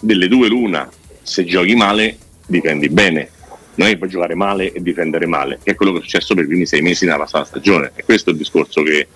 [0.00, 0.88] delle due l'una,
[1.22, 3.28] se giochi male difendi bene,
[3.74, 6.44] non è puoi giocare male e difendere male, che è quello che è successo per
[6.44, 7.92] i primi sei mesi nella passata stagione.
[7.94, 9.06] E questo è il discorso che,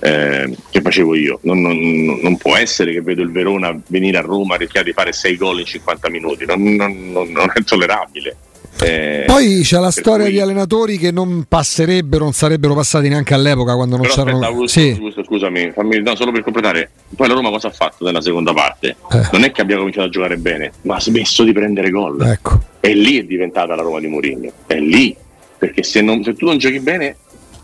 [0.00, 1.38] eh, che facevo io.
[1.42, 1.76] Non, non,
[2.20, 5.36] non, può essere che vedo il Verona venire a Roma e rischiare di fare sei
[5.36, 6.60] gol in 50 minuti, non,
[7.12, 8.36] non è tollerabile.
[8.80, 10.34] Eh, Poi c'è la storia cui...
[10.34, 14.38] di allenatori che non passerebbero, non sarebbero passati neanche all'epoca quando non Però c'erano.
[14.38, 14.90] Aspetta, Augusto, sì.
[14.90, 16.90] Augusto, scusami, fammi, no, solo per completare.
[17.14, 18.96] Poi la Roma cosa ha fatto nella seconda parte?
[19.10, 19.28] Eh.
[19.32, 22.20] Non è che abbia cominciato a giocare bene, ma ha smesso di prendere gol.
[22.22, 22.60] Ecco.
[22.80, 24.50] E lì è diventata la Roma di Mourinho.
[24.66, 25.16] È lì.
[25.58, 27.16] Perché se, non, se tu non giochi bene,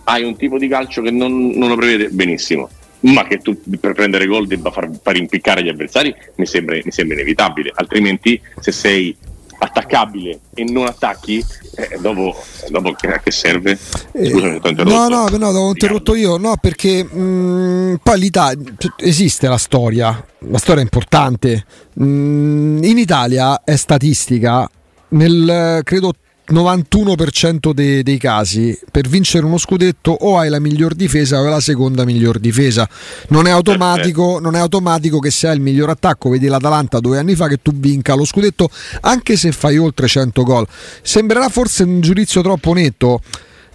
[0.04, 2.68] hai un tipo di calcio che non, non lo prevede benissimo
[3.00, 6.90] ma che tu per prendere gol debba far, far impiccare gli avversari mi sembra, mi
[6.90, 9.16] sembra, inevitabile altrimenti se sei
[9.58, 11.44] attaccabile e non attacchi,
[11.74, 12.36] eh, dopo,
[12.68, 13.76] dopo che, a che serve?
[13.76, 19.48] Scusami, eh, no, no, no, ho interrotto io, no, perché mh, mm, poi l'Italia esiste
[19.48, 21.64] la storia, la storia è importante.
[21.94, 24.68] Mh, mm, in Italia è statistica,
[25.08, 26.12] nel credo
[26.50, 31.50] 91% dei, dei, casi per vincere uno scudetto o hai la miglior difesa o hai
[31.50, 32.88] la seconda miglior difesa.
[33.28, 37.18] Non è, automatico, non è automatico che se hai il miglior attacco, vedi l'Atalanta due
[37.18, 38.68] anni fa, che tu vinca lo scudetto
[39.00, 40.66] anche se fai oltre 100 gol.
[41.02, 43.20] Sembrerà forse un giudizio troppo netto.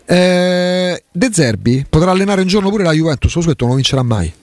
[0.06, 4.04] Eh, De Zerbi potrà allenare un giorno pure la Juventus, lo scudetto non lo vincerà
[4.04, 4.34] mai.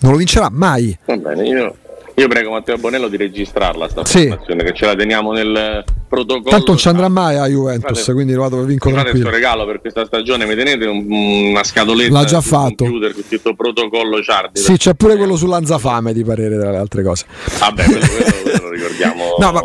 [0.00, 0.96] Non lo vincerà mai.
[1.04, 1.76] Va bene, io
[2.20, 4.28] io prego Matteo Bonello di registrarla sta sì.
[4.46, 5.82] che ce la teniamo nel
[6.24, 6.50] protocollo.
[6.50, 9.80] Tanto non ci andrà mai a Juventus, fate, quindi vado vinco fate questo regalo per
[9.80, 12.84] questa stagione, mi tenete un, una scatoletta L'ha già fatto.
[12.84, 14.60] computer scritto protocollo Ciardi.
[14.60, 17.26] Sì, c'è pure quello sull'anzafame di parere tra le altre cose.
[17.58, 19.24] Vabbè, quello, quello lo ricordiamo.
[19.38, 19.60] no, ma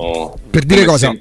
[0.50, 1.13] per dire cosa?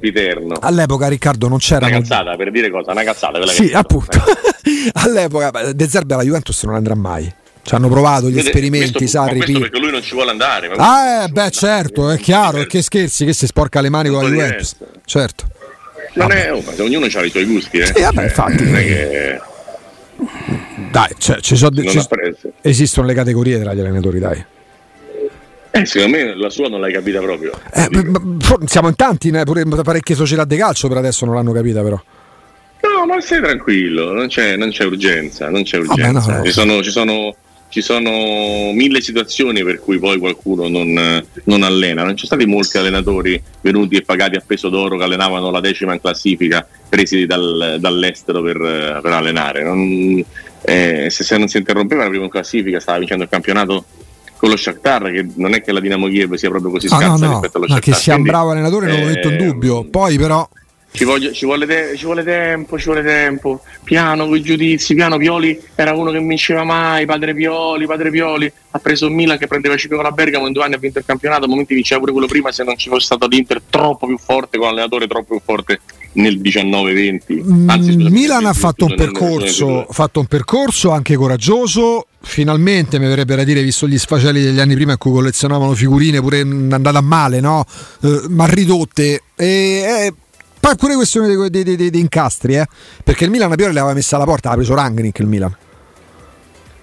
[0.60, 4.22] All'epoca Riccardo non c'era una cazzata, per dire cosa, una cazzata Sì, appunto.
[4.94, 7.42] All'epoca De Zerbi alla Juventus non andrà mai.
[7.64, 9.38] Ci hanno provato gli Vede, esperimenti, questo, Sarri.
[9.38, 10.70] Questo perché lui non ci vuole andare.
[10.76, 12.58] ah, eh, beh, certo, è chiaro.
[12.58, 14.76] E che scherzi, che si sporca le mani con la Juventus.
[15.04, 15.44] Certo.
[16.14, 17.86] Non è, oh, ognuno ha i suoi gusti, eh.
[17.86, 18.64] Sì, vabbè, cioè, infatti.
[18.64, 19.40] Non è che...
[20.90, 22.00] Dai, cioè, ci sono, ci,
[22.60, 24.44] esistono le categorie tra gli allenatori, dai.
[25.70, 27.50] Eh, secondo me la sua non l'hai capita proprio.
[27.72, 27.88] Eh,
[28.66, 32.00] siamo in tanti, pure parecchie società di calcio per adesso non l'hanno capita però.
[32.80, 36.20] No, ma stai tranquillo, non c'è, non c'è urgenza, non c'è urgenza.
[36.20, 36.44] Vabbè, no.
[36.44, 37.34] Ci, sono, ci, sono,
[37.74, 40.92] ci sono mille situazioni per cui poi qualcuno non,
[41.42, 42.04] non, allena.
[42.04, 45.58] Non ci sono stati molti allenatori venuti e pagati a peso d'oro che allenavano la
[45.58, 49.64] decima in classifica, presi dal, dall'estero per, per allenare.
[49.64, 50.24] Non,
[50.62, 53.84] eh, se, se, non si interrompeva la prima in classifica, stava vincendo il campionato
[54.36, 57.16] con lo Shakhtar, che non è che la Dinamo Kiev sia proprio così scarsa no,
[57.16, 57.88] no, rispetto allo Shakhtar.
[57.88, 59.80] Ma che sia un bravo allenatore non l'ho detto in dubbio.
[59.80, 60.48] Ehm, poi però
[60.96, 63.62] ci, voglio, ci, vuole te- ci, vuole tempo, ci vuole tempo.
[63.82, 68.10] Piano con i giudizi, piano Pioli era uno che non vinceva mai, padre Pioli, padre
[68.10, 68.50] Pioli.
[68.70, 71.00] Ha preso il Milan che prendeva 5 con la Bergamo, in due anni ha vinto
[71.00, 74.06] il campionato, a momenti vinceva pure quello prima se non ci fosse stato l'Inter troppo
[74.06, 75.80] più forte, con l'allenatore troppo più forte
[76.12, 77.70] nel 19-20.
[77.70, 82.06] Anzi, scusami, Milan ha fatto un, percorso, fatto un percorso anche coraggioso.
[82.22, 86.20] Finalmente mi verrebbe da dire, visto gli sfacelli degli anni prima in cui collezionavano figurine
[86.20, 87.64] pure andata male, no?
[88.00, 89.22] Eh, ma ridotte.
[89.34, 90.14] E, eh,
[90.64, 92.64] poi pure questione di, di, di, di incastri, eh?
[93.04, 95.54] perché il Milan a Pioli l'aveva messa alla porta, ha preso Rangnick il Milan.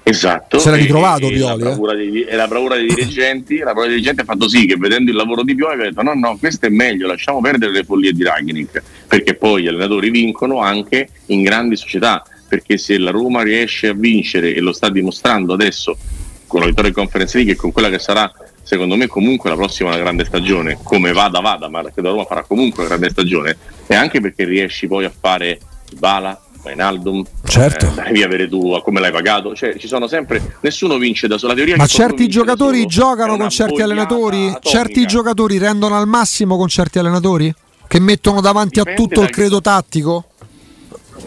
[0.03, 0.59] Esatto.
[0.59, 1.61] Si era ritrovato e, Pioli.
[1.61, 2.25] E la, eh?
[2.29, 5.17] e la bravura dei dirigenti, la bravura dei dirigenti ha fatto sì che vedendo il
[5.17, 8.23] lavoro di Pioli ha detto no, no, questo è meglio, lasciamo perdere le follie di
[8.23, 13.87] Rangnick, perché poi gli allenatori vincono anche in grandi società, perché se la Roma riesce
[13.87, 15.97] a vincere e lo sta dimostrando adesso
[16.45, 18.31] con la vittoria in Conference League e con quella che sarà
[18.71, 22.85] secondo me comunque la prossima grande stagione, come vada vada, ma credo Roma farà comunque
[22.85, 25.59] una grande stagione, e anche perché riesci poi a fare
[25.99, 27.87] Bala, Wijnaldum, certo.
[27.87, 31.53] eh, devi avere tu come l'hai pagato, cioè ci sono sempre, nessuno vince da sola
[31.53, 31.75] teoria.
[31.75, 34.47] Ma certi giocatori giocano con certi allenatori?
[34.47, 34.59] Atomica.
[34.61, 37.53] Certi giocatori rendono al massimo con certi allenatori?
[37.89, 39.63] Che mettono davanti Dipende a tutto il credo che...
[39.63, 40.25] tattico?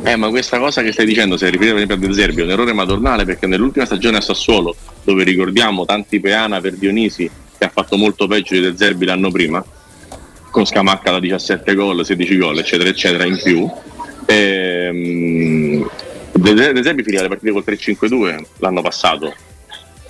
[0.02, 2.44] Eh, ma questa cosa che stai dicendo, se riferita per esempio a De Zerbi, è
[2.44, 7.64] un errore madornale perché nell'ultima stagione a Sassuolo, dove ricordiamo tanti Peana per Dionisi, che
[7.64, 9.64] ha fatto molto peggio di De Zerbi l'anno prima,
[10.50, 13.70] con Scamacca da 17 gol, 16 gol, eccetera, eccetera, in più.
[14.26, 15.88] Ehm,
[16.32, 19.32] De, De Zerbi finiva le partite col 3-5-2 l'anno passato.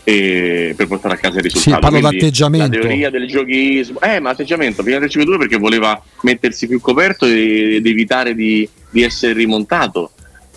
[0.07, 1.75] e per portare a casa il risultato.
[1.75, 2.77] Sì, parlo d'atteggiamento.
[2.77, 7.25] La teoria del giochismo, eh, ma atteggiamento, prima del 5-2 perché voleva mettersi più coperto
[7.25, 10.11] ed evitare di, di essere rimontato.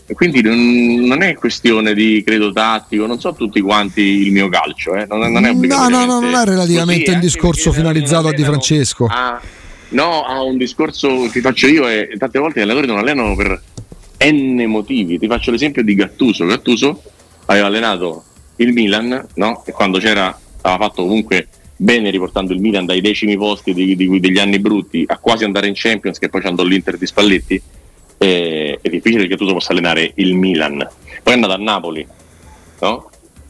[0.09, 4.95] E quindi non, è questione di credo tattico, non so tutti quanti il mio calcio,
[4.95, 5.05] eh.
[5.05, 8.43] non, non, è No, no, no, non è relativamente così, un discorso finalizzato a Di
[8.43, 9.05] Francesco.
[9.09, 9.41] Ha,
[9.89, 13.61] no, ha un discorso che faccio io e tante volte gli allenatori non allenano per
[14.19, 15.19] n motivi.
[15.19, 16.45] Ti faccio l'esempio di Gattuso.
[16.45, 17.01] Gattuso
[17.47, 18.23] aveva allenato
[18.57, 19.63] il Milan, no?
[19.65, 20.27] E quando c'era,
[20.61, 25.03] aveva fatto comunque bene riportando il Milan dai decimi posti di, di, degli anni brutti
[25.05, 27.61] a quasi andare in Champions, che poi c'è l'Inter di Spalletti.
[28.17, 30.77] Eh, è difficile che tu possa allenare il Milan.
[31.23, 32.05] Poi è andato a Napoli,
[32.81, 33.09] no?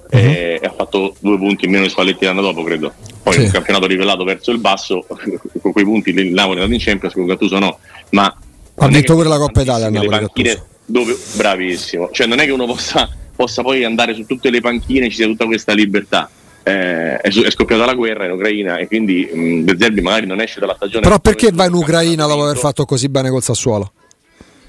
[0.10, 0.17] Uh-huh.
[0.19, 2.93] E, ha fatto due punti in meno di Spalletti l'anno dopo, credo.
[3.23, 3.39] Poi sì.
[3.41, 5.06] un campionato rivelato verso il basso,
[5.62, 7.80] con quei punti il Napoli è andato in Champions, con Gattuso no.
[8.12, 8.36] Ma
[8.80, 10.60] ha detto pure la Coppa Italia a Napoli.
[10.89, 15.06] Dove, bravissimo, cioè non è che uno possa possa poi andare su tutte le panchine
[15.06, 16.30] e ci sia tutta questa libertà.
[16.63, 20.41] Eh, è, è, scoppiata la guerra in Ucraina e quindi mh, De Zerbi magari non
[20.41, 21.01] esce dalla stagione.
[21.01, 23.93] Però perché va in Ucraina dopo aver fatto così bene col Sassuolo?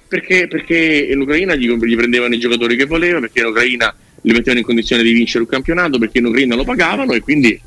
[0.08, 4.32] Perché, perché in Ucraina gli, gli, prendevano i giocatori che voleva, perché in Ucraina li
[4.32, 7.60] mettevano in condizione di vincere un campionato, perché in Ucraina lo pagavano e quindi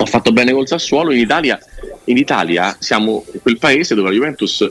[0.00, 1.12] ho fatto bene col Sassuolo.
[1.12, 1.58] In Italia,
[2.04, 4.66] in Italia siamo quel paese dove la Juventus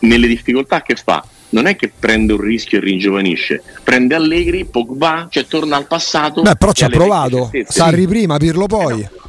[0.00, 5.28] nelle difficoltà che fa non è che prende un rischio e ringiovanisce, prende Allegri, Pogba,
[5.30, 6.42] cioè torna al passato.
[6.42, 7.50] Beh, però ci ha provato.
[7.66, 9.00] Sarri prima, Pirlo poi.
[9.00, 9.21] Eh no.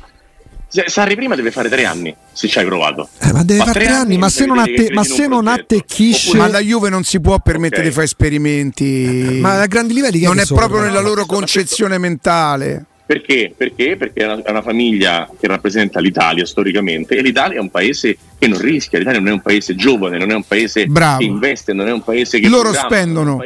[0.87, 3.09] Sarri prima deve fare tre anni se ci hai provato.
[3.19, 6.35] Eh, ma deve fare tre anni, ma se non, atte- ma se non attecchisce.
[6.35, 7.89] Ma la Juve non si può permettere okay.
[7.89, 9.37] di fare esperimenti.
[9.39, 12.85] Ma a grandi livelli non è proprio nella loro concezione mentale.
[13.05, 13.53] Perché?
[13.55, 13.97] Perché?
[13.97, 18.17] Perché è una, è una, famiglia che rappresenta l'Italia storicamente e l'Italia è un paese
[18.39, 21.19] che non rischia, l'Italia non è un paese giovane, non è un paese Bravo.
[21.19, 22.47] che investe, non è un paese che...
[22.47, 23.39] Loro spendono.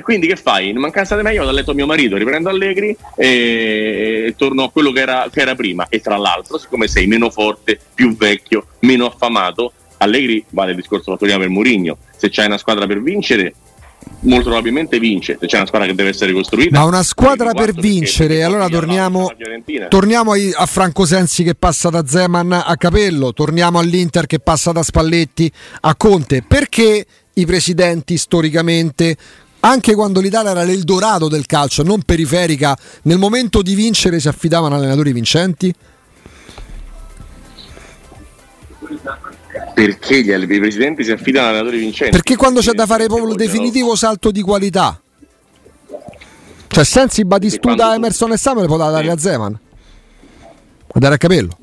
[0.00, 0.70] E quindi che fai?
[0.70, 5.00] In mancanza di meglio, ho letto mio marito, riprendo Allegri e, torno a quello che
[5.00, 5.88] era, che era prima.
[5.90, 11.12] E tra l'altro, siccome sei meno forte, più vecchio, meno affamato, Allegri vale il discorso
[11.12, 11.98] fatto prima per Murigno.
[12.16, 13.52] Se c'hai una squadra per vincere,
[14.20, 17.74] molto probabilmente vince se c'è una squadra che deve essere costruita ma una squadra per
[17.74, 19.30] vincere allora torniamo,
[19.90, 24.82] torniamo a Franco Sensi che passa da Zeman a Capello torniamo all'Inter che passa da
[24.82, 29.16] Spalletti a Conte perché i presidenti storicamente
[29.60, 34.74] anche quando l'Italia era l'Eldorado del calcio non periferica nel momento di vincere si affidavano
[34.74, 35.74] allenatori vincenti
[39.74, 42.12] perché gli, presidenti si affidano a allenatori vincenti?
[42.12, 45.00] Perché quando c'è da fare proprio il definitivo salto di qualità.
[46.66, 47.94] Cioè Sensi, Batistuta, tu...
[47.94, 49.58] Emerson e Samuel poteva dare a Zeman.
[50.92, 51.56] A dare a capello.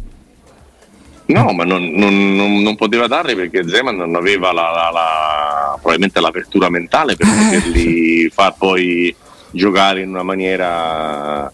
[1.28, 5.72] No, ma non, non, non, non, poteva dare perché Zeman non aveva la, la, la,
[5.74, 7.32] probabilmente l'apertura mentale per eh.
[7.32, 9.13] poterli far poi
[9.52, 11.52] giocare in una maniera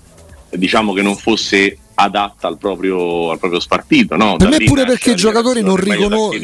[0.51, 4.15] diciamo che non fosse adatta al proprio, al proprio spartito.
[4.15, 4.35] No?
[4.37, 6.39] Per me pure perché i giocatori non riconoscono.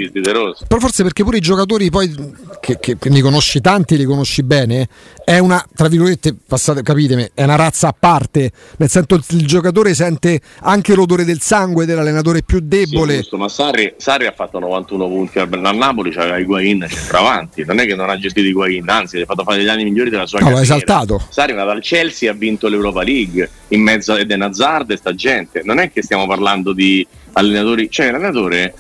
[0.68, 2.14] Però forse perché pure i giocatori poi
[2.60, 4.88] che, che, ne conosci tanti, li conosci bene,
[5.24, 8.52] è una, tra virgolette, passate, capitemi, è una razza a parte.
[8.78, 13.14] Nel senso il giocatore sente anche l'odore del sangue dell'allenatore più debole.
[13.14, 17.64] Sì, giusto, ma Sarri, Sarri, ha fatto 91 punti al, al Napoli, c'aveva Higuain centravanti.
[17.66, 20.10] Non è che non ha gestito Higuain, anzi, gli ha fatto fare gli anni migliori
[20.10, 20.64] della sua no, carriera.
[20.64, 21.22] esaltato.
[21.30, 24.92] Sarri è andato al Chelsea e ha vinto l'Europa League in mezzo a Eden Hazard
[24.92, 25.39] e sta gente.
[25.64, 28.74] Non è che stiamo parlando di allenatori, cioè l'allenatore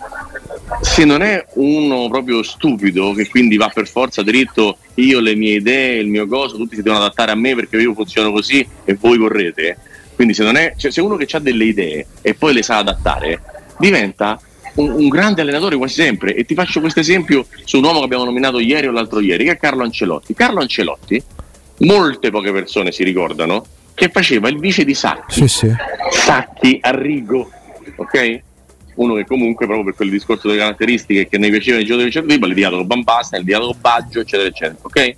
[0.82, 5.56] se non è uno proprio stupido che quindi va per forza dritto io le mie
[5.56, 8.96] idee, il mio coso, tutti si devono adattare a me perché io funziono così e
[9.00, 9.78] voi vorrete.
[10.16, 13.42] Quindi se, è, cioè, se uno che ha delle idee e poi le sa adattare,
[13.78, 14.40] diventa
[14.76, 16.36] un, un, grande allenatore quasi sempre.
[16.36, 19.46] E ti faccio questo esempio su un uomo che abbiamo nominato ieri o l'altro ieri,
[19.46, 20.34] che è Carlo Ancelotti.
[20.34, 21.24] Carlo Ancelotti,
[21.80, 23.66] molte poche persone si ricordano,
[24.00, 25.42] che faceva il vice di Sacchi.
[25.42, 25.76] Sì, sì.
[26.10, 27.52] Sacchi, Arrigo,
[27.98, 28.42] ok?
[28.96, 32.14] Uno che comunque proprio per quel discorso delle caratteristiche che ne piaceva i giocatori del
[32.14, 35.16] Cerro il dialogo Bambasta, il dialogo Baggio, eccetera, eccetera, ok?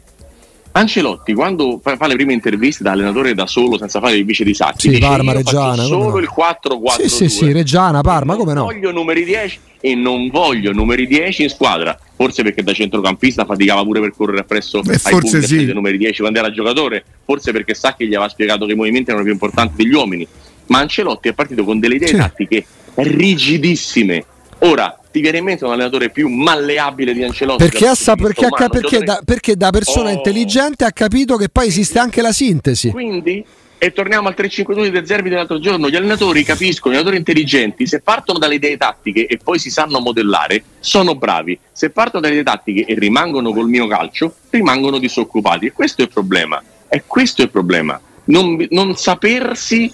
[0.74, 4.44] Ancelotti quando fa, fa, le prime interviste da allenatore da solo senza fare il vice
[4.44, 6.18] di Sacchi sì, dice Parma, Reggiana, solo no.
[6.18, 8.64] il 4-4 sì, sì, sì, Reggiana, Parma, come no?
[8.64, 13.84] voglio numeri 10 e non voglio numeri 10 in squadra forse perché da centrocampista faticava
[13.84, 15.74] pure per correre appresso Beh, ai punti sì.
[15.74, 19.24] numeri 10 quando era giocatore forse perché Sacchi gli aveva spiegato che i movimenti erano
[19.26, 20.26] più importanti degli uomini
[20.68, 22.16] ma Ancelotti è partito con delle idee sì.
[22.16, 22.66] tattiche
[22.96, 24.26] rigidissime
[24.62, 27.64] ora ti viene in mente un allenatore più malleabile di Ancelotti?
[27.64, 30.14] Perché, assa, perché, umano, perché, da, perché da, persona oh.
[30.14, 32.90] intelligente ha capito che poi esiste anche la sintesi.
[32.90, 33.44] Quindi,
[33.84, 38.00] e torniamo al 3-5-2 di Zerbi dell'altro giorno, gli allenatori capiscono, gli allenatori intelligenti, se
[38.02, 41.58] partono dalle idee tattiche e poi si sanno modellare, sono bravi.
[41.72, 45.66] Se partono dalle idee tattiche e rimangono col mio calcio, rimangono disoccupati.
[45.66, 46.62] E questo è il problema.
[46.88, 48.00] E questo è il problema.
[48.26, 49.92] Non, non sapersi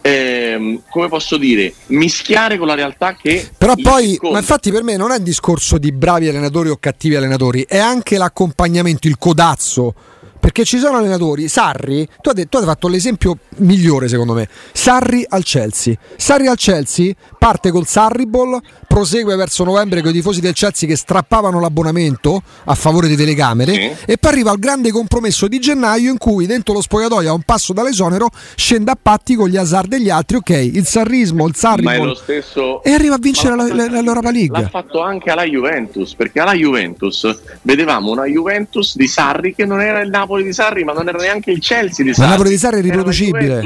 [0.00, 3.48] ehm, come posso dire, mischiare con la realtà che...
[3.56, 7.16] Però poi, ma infatti per me non è un discorso di bravi allenatori o cattivi
[7.16, 9.94] allenatori, è anche l'accompagnamento, il codazzo
[10.40, 14.48] perché ci sono allenatori, Sarri, tu hai, detto, tu hai, fatto l'esempio migliore secondo me,
[14.72, 15.94] Sarri al Chelsea.
[16.16, 20.88] Sarri al Chelsea parte col Sarri Ball, prosegue verso novembre con i tifosi del Chelsea
[20.88, 23.92] che strappavano l'abbonamento a favore di telecamere sì.
[24.06, 27.42] e poi arriva al grande compromesso di gennaio in cui dentro lo spogliatoio a un
[27.42, 31.82] passo dall'esonero scende a patti con gli azar degli altri, ok, il sarrismo, il Sarri
[31.82, 32.82] Ball stesso...
[32.82, 34.60] e arriva a vincere la, la, l'Europa League.
[34.60, 39.80] L'ha fatto anche alla Juventus, perché alla Juventus vedevamo una Juventus di Sarri che non
[39.80, 42.28] era il Napoli Napoli di Sarri, ma non era neanche il Chelsea di Sarri.
[42.28, 43.62] Ma Napoli di Sarri è riproducibile.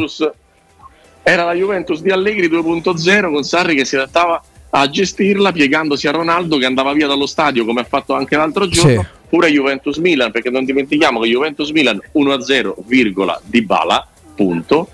[1.23, 6.11] Era la Juventus di Allegri 2.0 con Sarri che si adattava a gestirla piegandosi a
[6.11, 9.03] Ronaldo che andava via dallo stadio come ha fatto anche l'altro giorno.
[9.03, 9.07] Sì.
[9.29, 14.89] Pure Juventus Milan, perché non dimentichiamo che Juventus Milan 1-0, virgola, di Bala, punto.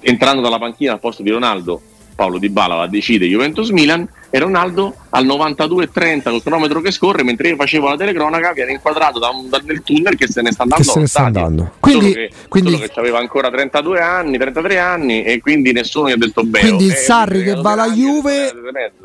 [0.00, 1.80] Entrando dalla panchina al posto di Ronaldo,
[2.14, 7.22] Paolo Di Bala la decide Juventus Milan e Ronaldo al 92.30 col cronometro che scorre
[7.22, 10.52] mentre io facevo la telecronaca viene inquadrato da un, da, nel tunnel che se ne
[10.52, 11.72] sta andando, se ne sta andando.
[11.80, 16.08] Quindi, solo che, quindi solo che aveva ancora 32 anni 33 anni e quindi nessuno
[16.08, 16.66] gli ha detto bene.
[16.66, 18.52] Quindi il Sarri che va alla Juve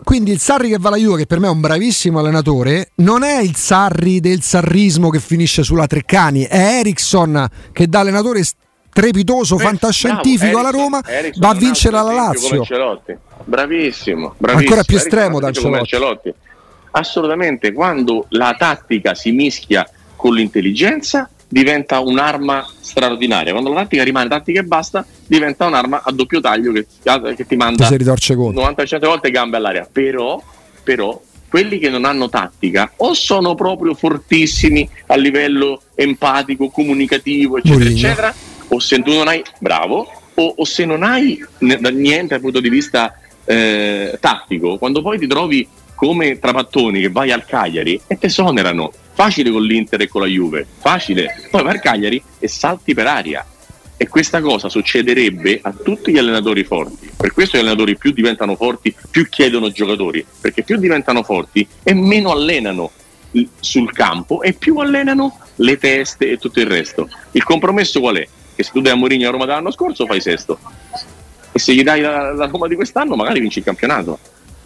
[0.04, 3.24] quindi il Sarri che va alla Juve che per me è un bravissimo allenatore non
[3.24, 8.44] è il Sarri del sarrismo che finisce sulla Treccani è Ericsson che da allenatore
[8.94, 12.66] strepitoso, eh, fantascientifico bravo, alla Roma, Erickson va a vincere alla Lazio.
[13.46, 14.60] Bravissimo, bravissimo.
[14.60, 16.34] Ancora più estremo da Ancelotti.
[16.92, 23.52] Assolutamente, quando la tattica si mischia con l'intelligenza diventa un'arma straordinaria.
[23.52, 26.88] Quando la tattica rimane tattica e basta, diventa un'arma a doppio taglio che,
[27.36, 29.88] che ti manda 90-100 volte gambe all'aria.
[29.92, 30.42] Però,
[30.84, 31.20] però
[31.50, 38.08] quelli che non hanno tattica o sono proprio fortissimi a livello empatico, comunicativo, eccetera, Murigno.
[38.08, 38.36] eccetera,
[38.74, 42.70] o se tu non hai, bravo, o, o se non hai niente dal punto di
[42.70, 48.30] vista eh, tattico, quando poi ti trovi come Trapattoni che vai al Cagliari e te
[48.30, 52.96] sonerano, facile con l'Inter e con la Juve, facile, poi vai al Cagliari e salti
[52.96, 53.46] per aria.
[53.96, 57.12] E questa cosa succederebbe a tutti gli allenatori forti.
[57.16, 61.94] Per questo gli allenatori più diventano forti, più chiedono giocatori, perché più diventano forti e
[61.94, 62.92] meno allenano
[63.60, 67.08] sul campo e più allenano le teste e tutto il resto.
[67.32, 68.28] Il compromesso qual è?
[68.56, 70.60] Che se tu dai a Mourinho a Roma dell'anno scorso fai sesto
[71.52, 74.20] e se gli dai la, la Roma di quest'anno magari vinci il campionato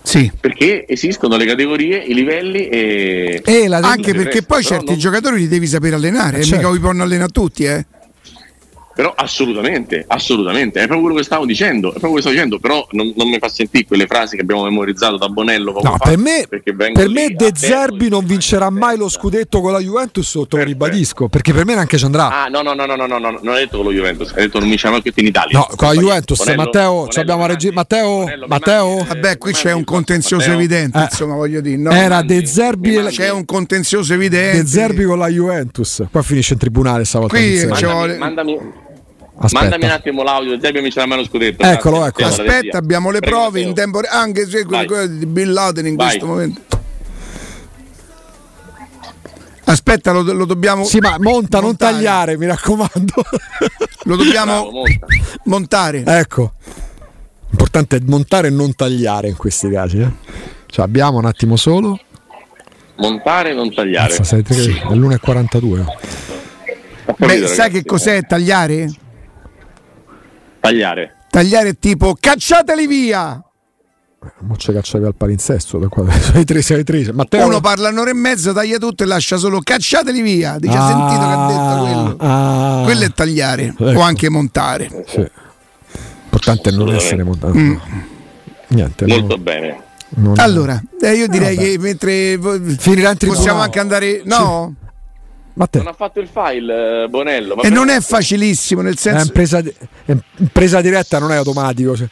[0.08, 0.32] sì.
[0.40, 3.42] Perché esistono le categorie, i livelli e.
[3.44, 4.98] e anche perché poi certi non...
[4.98, 6.56] giocatori li devi sapere allenare, eh, certo.
[6.56, 7.86] mica li possono allenare tutti, eh.
[8.98, 12.58] Però assolutamente, assolutamente, è proprio quello che stavo dicendo, è proprio quello che stavo dicendo,
[12.58, 15.98] però non, non mi fa sentire quelle frasi che abbiamo memorizzato da Bonello poco no,
[15.98, 20.32] fa, per me, per me De Zerbi non vincerà mai lo scudetto con la Juventus,
[20.50, 22.45] te lo ribadisco, perché per me neanche ci andrà.
[22.45, 24.45] Ah, no, no, no, no, no, no, no non hai detto con lo Juventus, hai
[24.45, 25.60] detto non vincerà mai in Italia.
[25.60, 29.06] No, con la Juventus, Bonello, Matteo, Bonello, abbiamo regi- Matteo, Bonello, Matteo.
[29.08, 33.30] Vabbè, qui c'è un contenzioso evidente, eh, insomma, voglio dire, no, Era De Zerbi c'è
[33.30, 34.64] un contenzioso evidente.
[34.64, 36.04] De Zerbi con la Juventus.
[36.10, 37.36] Qua finisce in tribunale stavolta.
[37.36, 37.64] Qui
[38.18, 38.86] mandami
[39.40, 39.62] Aspetta.
[39.62, 41.64] Mandami un attimo l'audio, Zebio mi ce l'ha mai lo scudetto.
[41.64, 42.28] Eccolo, eccolo.
[42.28, 45.96] Aspetta, abbiamo le Prego, prove in tempo reale, anche se quelle di Bill Laden in
[45.96, 46.08] Vai.
[46.08, 46.62] questo momento.
[49.66, 50.86] Aspetta, lo, lo, dobbiamo.
[50.86, 51.64] Sì, ma monta, montare.
[51.64, 53.14] non tagliare, mi raccomando.
[54.06, 54.84] lo dobbiamo Bravo,
[55.44, 56.04] montare.
[56.06, 56.54] Ecco.
[57.50, 60.00] L'importante è montare e non tagliare in questi casi.
[60.00, 60.12] Eh?
[60.66, 62.00] Cioè, abbiamo un attimo solo.
[62.96, 64.24] Montare e non tagliare.
[64.24, 64.36] Sì.
[64.36, 64.42] È
[64.94, 65.86] l'1,42.
[67.18, 68.90] Beh, sai che cos'è tagliare?
[70.68, 71.15] Tagliare.
[71.30, 73.41] Tagliare tipo cacciateli via.
[74.39, 76.09] Ma c'è cacciavi al palinsesto da qua.
[76.11, 77.13] 6 3 6 3.
[77.13, 80.57] Matteo Uno parla un'ora e mezza, taglia tutto e lascia solo cacciateli via.
[80.59, 82.15] Dice ah, sentito che ha detto quello.
[82.20, 83.84] Ah, quello è tagliare ecco.
[83.84, 84.89] o anche montare.
[85.07, 85.18] Sì.
[85.20, 87.57] L'importante è non essere montato.
[87.57, 87.76] Mm.
[88.68, 89.05] Niente.
[89.05, 89.41] Molto no.
[89.41, 89.82] bene.
[90.09, 90.39] Non...
[90.39, 91.68] Allora, eh, io direi Vabbè.
[91.68, 92.39] che mentre
[92.78, 94.22] finirà possiamo anche andare.
[94.26, 94.74] No.
[94.80, 94.86] Sì.
[95.58, 95.82] Matteo.
[95.82, 97.62] Non ha fatto il file eh, Bonello.
[97.62, 99.24] e non è facilissimo, nel senso...
[99.24, 101.95] È impresa, è impresa diretta, non è automatico.
[101.95, 102.08] Cioè.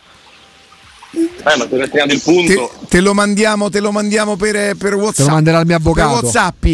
[1.13, 2.71] Eh, ma te, il punto.
[2.79, 5.15] Te, te, lo mandiamo, te lo mandiamo per, per WhatsApp.
[5.15, 6.13] Te lo manderà il mio avvocato.
[6.13, 6.65] Per WhatsApp.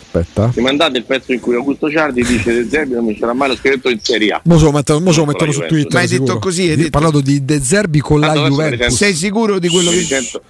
[0.00, 0.50] Aspetta.
[0.54, 3.48] Ti mandate il pezzo in cui Augusto Ciardi dice De Zerbi non mi sarà mai
[3.48, 4.40] lo scritto in Serie A.
[4.44, 5.92] Mo so, metto, mo so mettono su Twitter.
[5.92, 6.70] Ma hai detto così?
[6.70, 6.90] Hai detto...
[6.90, 8.94] parlato di De Zerbi con la Juventus.
[8.94, 10.02] Sei sicuro di quello che...
[10.02, 10.42] Sento...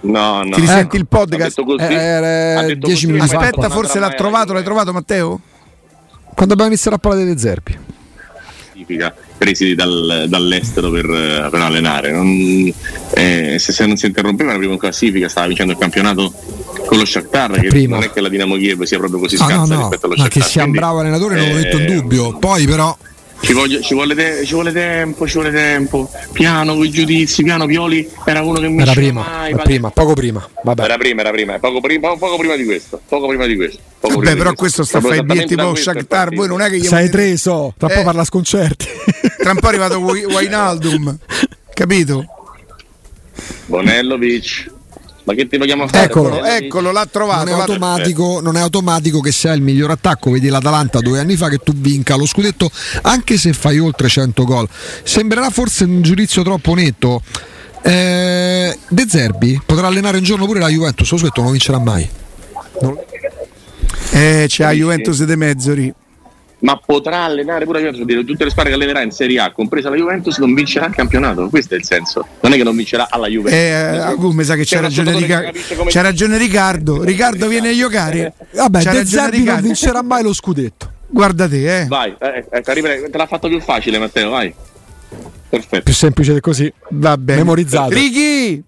[0.00, 0.50] No, no.
[0.50, 1.58] Ti risenti il podcast?
[1.80, 5.40] Eh, 10 minuti Aspetta, forse l'ha trovato, l'hai trovato Matteo?
[6.34, 7.78] Quando abbiamo iniziato a parlare dei Zerbi.
[9.36, 11.06] Presi dal, dall'estero per,
[11.50, 12.12] per allenare.
[12.12, 12.72] Non,
[13.14, 16.32] eh, se, se, non si interrompeva la prima classifica, stava vincendo il campionato
[16.86, 17.96] con lo Shakhtar, che prima.
[17.96, 20.38] non è che la Dinamo Kiev sia proprio così scarsa no, no, rispetto allo Shakhtar.
[20.38, 22.38] Ma che sia un bravo allenatore non l'ho detto in dubbio.
[22.38, 22.96] Poi però
[23.40, 26.10] Ci, voglio, ci, vuole te- ci, vuole tempo, ci vuole tempo.
[26.32, 29.90] Piano con i giudizi, piano Pioli era uno che mi Era prima, mai, era prima,
[29.90, 30.46] poco prima.
[30.62, 30.82] Vabbè.
[30.82, 33.00] Era prima, era prima, poco prima, poco prima di questo.
[33.08, 33.78] Poco prima di questo.
[34.00, 36.68] Vabbè, prima però di questo sta a fare i biglietti tipo Shakhtar, voi non è
[36.68, 38.86] che gli Sei treso, tra un po' parla sconcerti.
[39.38, 41.16] Tra un po' è arrivato Wainaldum,
[41.72, 42.24] capito?
[43.66, 44.76] Bonellovic.
[45.28, 46.06] Ma che ti vogliamo fare?
[46.06, 47.50] Eccolo, eccolo, l'ha trovato.
[47.50, 50.30] Non è, automatico, non è automatico che sia il miglior attacco.
[50.30, 52.70] Vedi l'Atalanta due anni fa che tu vinca lo scudetto,
[53.02, 54.66] anche se fai oltre 100 gol.
[55.02, 57.20] Sembrerà forse un giudizio troppo netto.
[57.82, 62.08] Eh, De Zerbi potrà allenare un giorno pure la Juventus, lo scudetto non vincerà mai.
[62.80, 62.96] Non...
[64.12, 65.94] Eh, c'è la Juventus de Mezzori
[66.60, 69.90] ma potrà allenare pure la Juventus, tutte le squadre che allenerà in Serie A, compresa
[69.90, 71.48] la Juventus, non vincerà il campionato.
[71.48, 72.26] Questo è il senso.
[72.40, 73.60] Non è che non vincerà alla Juventus.
[73.60, 75.50] Eh, mi sa che c'è, c'è ragione, Rica-
[75.86, 77.02] c'è ragione Riccardo.
[77.02, 78.32] Riccardo viene a giocare.
[78.54, 80.92] Vabbè, c'è De Zerbi non vincerà mai lo scudetto.
[81.06, 81.86] Guarda te, eh.
[81.86, 84.52] Vai, eh, eh, te l'ha fatto più facile, Matteo, vai.
[85.48, 85.84] Perfetto.
[85.84, 86.70] Più semplice di così.
[86.90, 87.38] Va bene.
[87.38, 87.94] Memorizzato.
[87.94, 88.62] Ricky!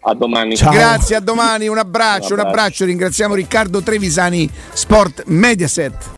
[0.00, 0.56] A domani.
[0.56, 0.72] Ciao.
[0.72, 1.68] Grazie, a domani.
[1.68, 2.84] Un abbraccio, un abbraccio.
[2.84, 6.16] Ringraziamo Riccardo Trevisani, Sport Mediaset.